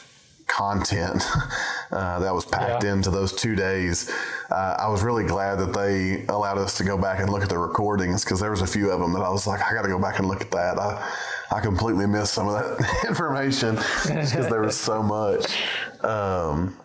content 0.47 1.23
uh, 1.91 2.19
that 2.19 2.33
was 2.33 2.45
packed 2.45 2.83
yeah. 2.83 2.93
into 2.93 3.09
those 3.09 3.33
two 3.33 3.55
days. 3.55 4.11
Uh, 4.49 4.75
I 4.79 4.89
was 4.89 5.03
really 5.03 5.25
glad 5.25 5.55
that 5.59 5.73
they 5.73 6.25
allowed 6.27 6.57
us 6.57 6.77
to 6.77 6.83
go 6.83 6.97
back 6.97 7.19
and 7.19 7.29
look 7.29 7.43
at 7.43 7.49
the 7.49 7.57
recordings 7.57 8.23
because 8.23 8.39
there 8.39 8.51
was 8.51 8.61
a 8.61 8.67
few 8.67 8.91
of 8.91 8.99
them 8.99 9.13
that 9.13 9.21
I 9.21 9.29
was 9.29 9.47
like, 9.47 9.61
I 9.61 9.73
got 9.73 9.83
to 9.83 9.89
go 9.89 9.99
back 9.99 10.19
and 10.19 10.27
look 10.27 10.41
at 10.41 10.51
that. 10.51 10.79
I, 10.79 11.13
I 11.51 11.59
completely 11.61 12.07
missed 12.07 12.33
some 12.33 12.47
of 12.47 12.55
that 12.55 13.05
information 13.07 13.75
because 13.75 14.49
there 14.49 14.61
was 14.61 14.77
so 14.77 15.03
much. 15.03 15.57
Um, 16.03 16.77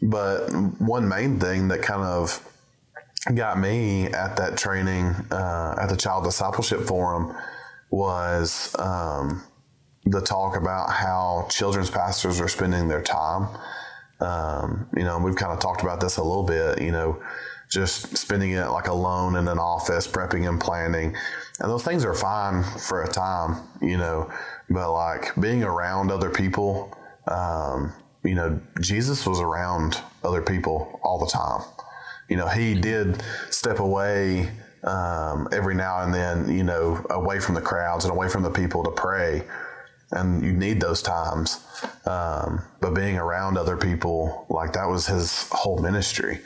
but 0.00 0.48
one 0.78 1.08
main 1.08 1.40
thing 1.40 1.66
that 1.68 1.82
kind 1.82 2.02
of 2.02 2.49
got 3.34 3.58
me 3.58 4.06
at 4.06 4.36
that 4.36 4.56
training 4.56 5.14
uh, 5.30 5.74
at 5.80 5.88
the 5.88 5.96
Child 5.96 6.24
Discipleship 6.24 6.80
Forum 6.80 7.36
was 7.90 8.74
um, 8.78 9.42
the 10.06 10.20
talk 10.20 10.56
about 10.56 10.90
how 10.90 11.46
children's 11.50 11.90
pastors 11.90 12.40
are 12.40 12.48
spending 12.48 12.88
their 12.88 13.02
time. 13.02 13.48
Um, 14.20 14.88
you 14.96 15.04
know, 15.04 15.18
we've 15.18 15.36
kind 15.36 15.52
of 15.52 15.60
talked 15.60 15.82
about 15.82 16.00
this 16.00 16.16
a 16.16 16.22
little 16.22 16.44
bit, 16.44 16.80
you 16.80 16.92
know, 16.92 17.22
just 17.70 18.16
spending 18.16 18.52
it 18.52 18.66
like 18.66 18.88
alone 18.88 19.36
in 19.36 19.48
an 19.48 19.58
office, 19.58 20.06
prepping 20.06 20.48
and 20.48 20.60
planning. 20.60 21.14
And 21.60 21.70
those 21.70 21.84
things 21.84 22.04
are 22.04 22.14
fine 22.14 22.64
for 22.64 23.04
a 23.04 23.08
time, 23.08 23.56
you 23.80 23.96
know, 23.96 24.30
but 24.68 24.92
like 24.92 25.34
being 25.36 25.62
around 25.62 26.10
other 26.10 26.30
people, 26.30 26.96
um, 27.28 27.92
you 28.24 28.34
know, 28.34 28.60
Jesus 28.80 29.26
was 29.26 29.40
around 29.40 29.98
other 30.24 30.42
people 30.42 31.00
all 31.02 31.18
the 31.18 31.26
time. 31.26 31.62
You 32.30 32.36
know, 32.36 32.48
he 32.48 32.74
did 32.74 33.22
step 33.50 33.80
away 33.80 34.50
um, 34.84 35.48
every 35.52 35.74
now 35.74 36.02
and 36.02 36.14
then, 36.14 36.50
you 36.50 36.64
know, 36.64 37.04
away 37.10 37.40
from 37.40 37.54
the 37.54 37.60
crowds 37.60 38.04
and 38.04 38.12
away 38.12 38.28
from 38.28 38.42
the 38.42 38.50
people 38.50 38.82
to 38.84 38.90
pray 38.92 39.42
and 40.12 40.44
you 40.44 40.52
need 40.52 40.80
those 40.80 41.02
times. 41.02 41.64
Um, 42.06 42.62
but 42.80 42.94
being 42.94 43.16
around 43.16 43.58
other 43.58 43.76
people, 43.76 44.46
like 44.48 44.72
that 44.72 44.88
was 44.88 45.06
his 45.06 45.48
whole 45.50 45.78
ministry, 45.78 46.40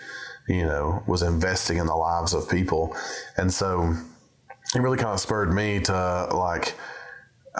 you 0.48 0.64
know, 0.64 1.02
was 1.06 1.22
investing 1.22 1.78
in 1.78 1.86
the 1.86 1.94
lives 1.94 2.34
of 2.34 2.48
people. 2.48 2.96
And 3.36 3.52
so 3.52 3.94
it 4.74 4.80
really 4.80 4.98
kind 4.98 5.10
of 5.10 5.20
spurred 5.20 5.52
me 5.52 5.80
to 5.80 6.28
like, 6.32 6.74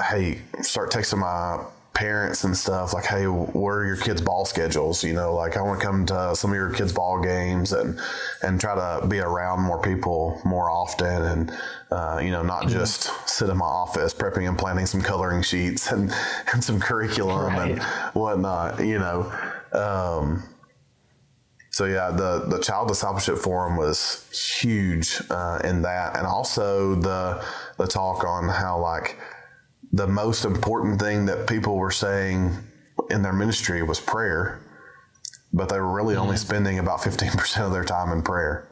hey, 0.09 0.41
start 0.61 0.91
texting 0.91 1.19
my 1.19 1.65
parents 1.95 2.43
and 2.43 2.57
stuff 2.57 2.93
like 2.93 3.05
hey 3.05 3.27
where 3.27 3.79
are 3.79 3.87
your 3.87 3.97
kids 3.97 4.21
ball 4.21 4.45
schedules 4.45 5.05
you 5.05 5.13
know 5.13 5.33
like 5.33 5.57
i 5.57 5.63
want 5.63 5.81
to 5.81 5.87
come 5.87 6.05
to 6.05 6.35
some 6.35 6.51
of 6.51 6.57
your 6.57 6.71
kids 6.71 6.93
ball 6.93 7.23
games 7.23 7.73
and 7.73 7.99
and 8.43 8.61
try 8.61 8.75
to 8.75 9.07
be 9.07 9.21
around 9.21 9.61
more 9.61 9.81
people 9.81 10.41
more 10.45 10.71
often 10.71 11.23
and 11.23 11.59
uh, 11.93 12.21
you 12.21 12.33
know 12.33 12.43
not 12.43 12.63
mm-hmm. 12.63 12.73
just 12.73 13.11
sit 13.29 13.49
in 13.49 13.57
my 13.57 13.65
office 13.65 14.13
prepping 14.13 14.49
and 14.49 14.59
planning 14.59 14.87
some 14.87 15.01
coloring 15.01 15.43
sheets 15.43 15.93
and 15.93 16.13
and 16.53 16.65
some 16.65 16.81
curriculum 16.81 17.55
right. 17.55 17.71
and 17.71 17.83
whatnot 18.15 18.85
you 18.85 18.99
know 18.99 19.33
um, 19.73 20.43
so 21.75 21.87
yeah, 21.87 22.13
the 22.13 22.45
the 22.47 22.61
child 22.61 22.87
discipleship 22.87 23.37
forum 23.37 23.77
was 23.77 24.31
huge 24.61 25.21
uh, 25.29 25.59
in 25.65 25.83
that, 25.83 26.17
and 26.17 26.25
also 26.25 26.95
the 26.95 27.45
the 27.79 27.87
talk 27.89 28.23
on 28.23 28.49
how 28.49 28.79
like 28.79 29.19
the 29.95 30.09
most 30.09 30.45
important 30.45 31.01
thing 31.01 31.25
that 31.27 31.47
people 31.47 31.77
were 31.77 31.93
saying 31.93 32.53
in 33.11 33.23
their 33.23 33.33
ministry 33.33 33.81
was 33.85 34.01
prayer, 34.01 34.61
but 35.53 35.69
they 35.69 35.79
were 35.79 35.93
really 35.93 36.17
only 36.17 36.35
mm-hmm. 36.35 36.47
spending 36.47 36.79
about 36.81 36.99
15% 36.99 37.61
of 37.65 37.73
their 37.73 37.85
time 37.85 38.11
in 38.11 38.21
prayer. 38.21 38.69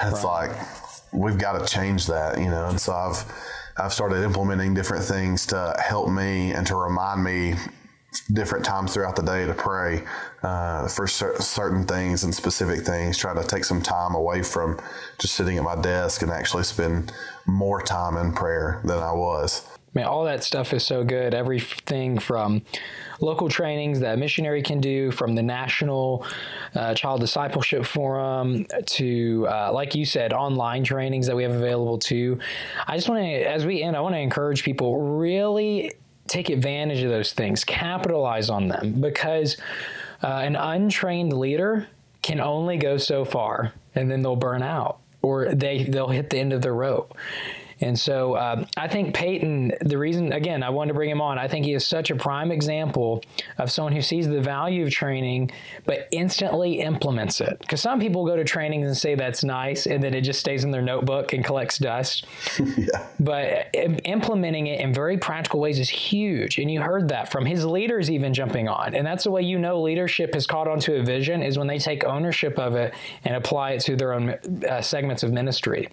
And 0.00 0.12
it's 0.12 0.22
right. 0.22 0.48
like, 0.48 1.12
we've 1.14 1.38
got 1.38 1.58
to 1.58 1.66
change 1.66 2.06
that, 2.08 2.38
you 2.38 2.50
know? 2.50 2.68
And 2.68 2.78
so 2.78 2.92
I've, 2.92 3.24
I've 3.78 3.92
started 3.94 4.22
implementing 4.22 4.74
different 4.74 5.02
things 5.02 5.46
to 5.46 5.74
help 5.82 6.10
me 6.10 6.52
and 6.52 6.66
to 6.66 6.76
remind 6.76 7.24
me 7.24 7.54
different 8.34 8.66
times 8.66 8.92
throughout 8.92 9.16
the 9.16 9.22
day 9.22 9.46
to 9.46 9.54
pray 9.54 10.04
uh, 10.42 10.88
for 10.88 11.06
cer- 11.06 11.40
certain 11.40 11.86
things 11.86 12.24
and 12.24 12.34
specific 12.34 12.84
things. 12.84 13.16
Try 13.16 13.32
to 13.32 13.46
take 13.46 13.64
some 13.64 13.80
time 13.80 14.14
away 14.14 14.42
from 14.42 14.78
just 15.18 15.36
sitting 15.36 15.56
at 15.56 15.64
my 15.64 15.80
desk 15.80 16.20
and 16.20 16.30
actually 16.30 16.64
spend 16.64 17.14
more 17.46 17.80
time 17.80 18.18
in 18.18 18.34
prayer 18.34 18.82
than 18.84 18.98
I 18.98 19.12
was. 19.12 19.71
Man, 19.94 20.06
all 20.06 20.24
that 20.24 20.42
stuff 20.42 20.72
is 20.72 20.84
so 20.84 21.04
good. 21.04 21.34
Everything 21.34 22.18
from 22.18 22.62
local 23.20 23.48
trainings 23.50 24.00
that 24.00 24.18
missionary 24.18 24.62
can 24.62 24.80
do, 24.80 25.10
from 25.10 25.34
the 25.34 25.42
National 25.42 26.24
uh, 26.74 26.94
Child 26.94 27.20
Discipleship 27.20 27.84
Forum 27.84 28.66
to, 28.86 29.46
uh, 29.50 29.70
like 29.72 29.94
you 29.94 30.06
said, 30.06 30.32
online 30.32 30.82
trainings 30.82 31.26
that 31.26 31.36
we 31.36 31.42
have 31.42 31.52
available 31.52 31.98
too. 31.98 32.38
I 32.86 32.96
just 32.96 33.08
want 33.08 33.22
to, 33.22 33.28
as 33.28 33.66
we 33.66 33.82
end, 33.82 33.94
I 33.94 34.00
want 34.00 34.14
to 34.14 34.20
encourage 34.20 34.62
people 34.62 35.18
really 35.18 35.92
take 36.26 36.48
advantage 36.48 37.02
of 37.02 37.10
those 37.10 37.32
things, 37.32 37.62
capitalize 37.62 38.48
on 38.48 38.68
them, 38.68 39.00
because 39.00 39.58
uh, 40.22 40.26
an 40.26 40.56
untrained 40.56 41.34
leader 41.34 41.86
can 42.22 42.40
only 42.40 42.78
go 42.78 42.96
so 42.96 43.26
far, 43.26 43.74
and 43.94 44.10
then 44.10 44.22
they'll 44.22 44.36
burn 44.36 44.62
out 44.62 45.00
or 45.20 45.54
they 45.54 45.84
they'll 45.84 46.08
hit 46.08 46.30
the 46.30 46.38
end 46.38 46.52
of 46.52 46.62
the 46.62 46.72
rope 46.72 47.16
And 47.82 47.98
so 47.98 48.36
um, 48.36 48.66
I 48.76 48.86
think 48.86 49.12
Peyton, 49.12 49.72
the 49.80 49.98
reason, 49.98 50.32
again, 50.32 50.62
I 50.62 50.70
wanted 50.70 50.88
to 50.88 50.94
bring 50.94 51.10
him 51.10 51.20
on, 51.20 51.36
I 51.36 51.48
think 51.48 51.66
he 51.66 51.74
is 51.74 51.84
such 51.84 52.10
a 52.10 52.16
prime 52.16 52.52
example 52.52 53.22
of 53.58 53.70
someone 53.72 53.92
who 53.92 54.00
sees 54.00 54.28
the 54.28 54.40
value 54.40 54.84
of 54.84 54.92
training, 54.92 55.50
but 55.84 56.06
instantly 56.12 56.80
implements 56.80 57.40
it. 57.40 57.58
Because 57.58 57.80
some 57.80 57.98
people 57.98 58.24
go 58.24 58.36
to 58.36 58.44
trainings 58.44 58.86
and 58.86 58.96
say 58.96 59.16
that's 59.16 59.42
nice, 59.42 59.86
and 59.86 60.02
then 60.02 60.14
it 60.14 60.20
just 60.20 60.38
stays 60.38 60.62
in 60.62 60.70
their 60.70 60.80
notebook 60.80 61.32
and 61.32 61.44
collects 61.44 61.78
dust. 61.78 62.24
yeah. 62.76 63.08
But 63.18 63.74
implementing 64.04 64.68
it 64.68 64.80
in 64.80 64.94
very 64.94 65.18
practical 65.18 65.58
ways 65.58 65.80
is 65.80 65.88
huge. 65.88 66.58
And 66.58 66.70
you 66.70 66.80
heard 66.80 67.08
that 67.08 67.32
from 67.32 67.44
his 67.44 67.64
leaders 67.64 68.10
even 68.10 68.32
jumping 68.32 68.68
on. 68.68 68.94
And 68.94 69.04
that's 69.04 69.24
the 69.24 69.32
way 69.32 69.42
you 69.42 69.58
know 69.58 69.82
leadership 69.82 70.34
has 70.34 70.46
caught 70.46 70.68
onto 70.68 70.94
a 70.94 71.02
vision 71.02 71.42
is 71.42 71.58
when 71.58 71.66
they 71.66 71.80
take 71.80 72.04
ownership 72.04 72.60
of 72.60 72.76
it 72.76 72.94
and 73.24 73.34
apply 73.34 73.72
it 73.72 73.80
to 73.80 73.96
their 73.96 74.12
own 74.12 74.30
uh, 74.68 74.80
segments 74.80 75.24
of 75.24 75.32
ministry. 75.32 75.88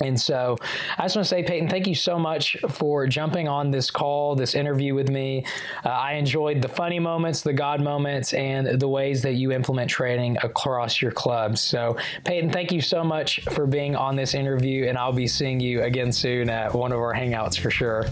And 0.00 0.20
so 0.20 0.58
I 0.98 1.04
just 1.04 1.14
want 1.14 1.24
to 1.24 1.28
say, 1.28 1.44
Peyton, 1.44 1.68
thank 1.68 1.86
you 1.86 1.94
so 1.94 2.18
much 2.18 2.56
for 2.68 3.06
jumping 3.06 3.46
on 3.46 3.70
this 3.70 3.92
call, 3.92 4.34
this 4.34 4.56
interview 4.56 4.92
with 4.92 5.08
me. 5.08 5.46
Uh, 5.84 5.90
I 5.90 6.14
enjoyed 6.14 6.60
the 6.60 6.68
funny 6.68 6.98
moments, 6.98 7.42
the 7.42 7.52
God 7.52 7.80
moments, 7.80 8.34
and 8.34 8.80
the 8.80 8.88
ways 8.88 9.22
that 9.22 9.34
you 9.34 9.52
implement 9.52 9.88
training 9.88 10.36
across 10.42 11.00
your 11.00 11.12
clubs. 11.12 11.60
So, 11.60 11.96
Peyton, 12.24 12.50
thank 12.50 12.72
you 12.72 12.80
so 12.80 13.04
much 13.04 13.44
for 13.52 13.66
being 13.66 13.94
on 13.94 14.16
this 14.16 14.34
interview, 14.34 14.86
and 14.88 14.98
I'll 14.98 15.12
be 15.12 15.28
seeing 15.28 15.60
you 15.60 15.82
again 15.82 16.10
soon 16.10 16.50
at 16.50 16.74
one 16.74 16.90
of 16.90 16.98
our 16.98 17.14
hangouts 17.14 17.56
for 17.56 17.70
sure. 17.70 18.06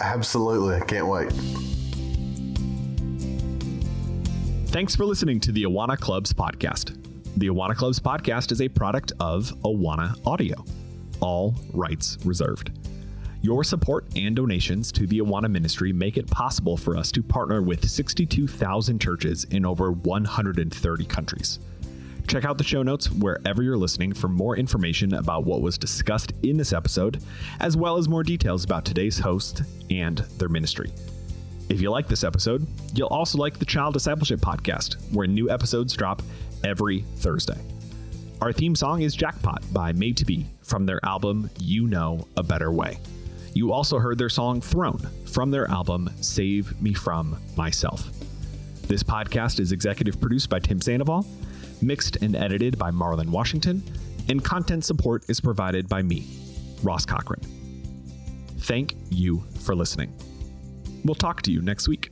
Absolutely. 0.00 0.74
I 0.74 0.80
can't 0.80 1.06
wait. 1.06 1.30
Thanks 4.70 4.96
for 4.96 5.04
listening 5.04 5.38
to 5.40 5.52
the 5.52 5.64
Awana 5.64 5.98
Clubs 5.98 6.32
podcast. 6.32 6.96
The 7.36 7.48
Awana 7.48 7.76
Clubs 7.76 8.00
podcast 8.00 8.50
is 8.50 8.60
a 8.60 8.68
product 8.68 9.12
of 9.20 9.52
Awana 9.62 10.14
Audio 10.26 10.64
all 11.20 11.54
rights 11.72 12.18
reserved. 12.24 12.70
Your 13.42 13.64
support 13.64 14.04
and 14.16 14.36
donations 14.36 14.92
to 14.92 15.06
the 15.06 15.20
Awana 15.20 15.50
Ministry 15.50 15.94
make 15.94 16.18
it 16.18 16.30
possible 16.30 16.76
for 16.76 16.96
us 16.96 17.10
to 17.12 17.22
partner 17.22 17.62
with 17.62 17.88
62,000 17.88 19.00
churches 19.00 19.44
in 19.44 19.64
over 19.64 19.92
130 19.92 21.04
countries. 21.06 21.58
Check 22.28 22.44
out 22.44 22.58
the 22.58 22.64
show 22.64 22.82
notes 22.82 23.10
wherever 23.10 23.62
you're 23.62 23.78
listening 23.78 24.12
for 24.12 24.28
more 24.28 24.56
information 24.56 25.14
about 25.14 25.44
what 25.44 25.62
was 25.62 25.78
discussed 25.78 26.32
in 26.42 26.58
this 26.58 26.72
episode, 26.72 27.22
as 27.60 27.76
well 27.76 27.96
as 27.96 28.08
more 28.08 28.22
details 28.22 28.62
about 28.62 28.84
today's 28.84 29.18
host 29.18 29.62
and 29.90 30.18
their 30.38 30.50
ministry. 30.50 30.92
If 31.70 31.80
you 31.80 31.90
like 31.90 32.08
this 32.08 32.24
episode, 32.24 32.66
you'll 32.94 33.08
also 33.08 33.38
like 33.38 33.58
the 33.58 33.64
Child 33.64 33.94
Discipleship 33.94 34.40
Podcast, 34.40 34.96
where 35.12 35.26
new 35.26 35.48
episodes 35.50 35.94
drop 35.94 36.20
every 36.62 37.06
Thursday. 37.16 37.58
Our 38.40 38.54
theme 38.54 38.74
song 38.74 39.02
is 39.02 39.14
Jackpot 39.14 39.62
by 39.70 39.92
Made 39.92 40.16
to 40.16 40.24
Be 40.24 40.46
from 40.62 40.86
their 40.86 40.98
album 41.04 41.50
You 41.58 41.86
Know 41.86 42.26
a 42.38 42.42
Better 42.42 42.72
Way. 42.72 42.98
You 43.52 43.70
also 43.70 43.98
heard 43.98 44.16
their 44.16 44.30
song 44.30 44.62
Throne 44.62 45.06
from 45.26 45.50
their 45.50 45.70
album 45.70 46.08
Save 46.22 46.80
Me 46.80 46.94
From 46.94 47.38
Myself. 47.54 48.08
This 48.88 49.02
podcast 49.02 49.60
is 49.60 49.72
executive 49.72 50.18
produced 50.18 50.48
by 50.48 50.58
Tim 50.58 50.80
Sandoval, 50.80 51.26
mixed 51.82 52.16
and 52.16 52.34
edited 52.34 52.78
by 52.78 52.90
Marlon 52.90 53.28
Washington, 53.28 53.82
and 54.30 54.42
content 54.42 54.86
support 54.86 55.28
is 55.28 55.38
provided 55.38 55.86
by 55.86 56.00
me, 56.00 56.26
Ross 56.82 57.04
Cochran. 57.04 57.42
Thank 58.60 58.94
you 59.10 59.44
for 59.58 59.74
listening. 59.74 60.14
We'll 61.04 61.14
talk 61.14 61.42
to 61.42 61.52
you 61.52 61.60
next 61.60 61.88
week. 61.88 62.10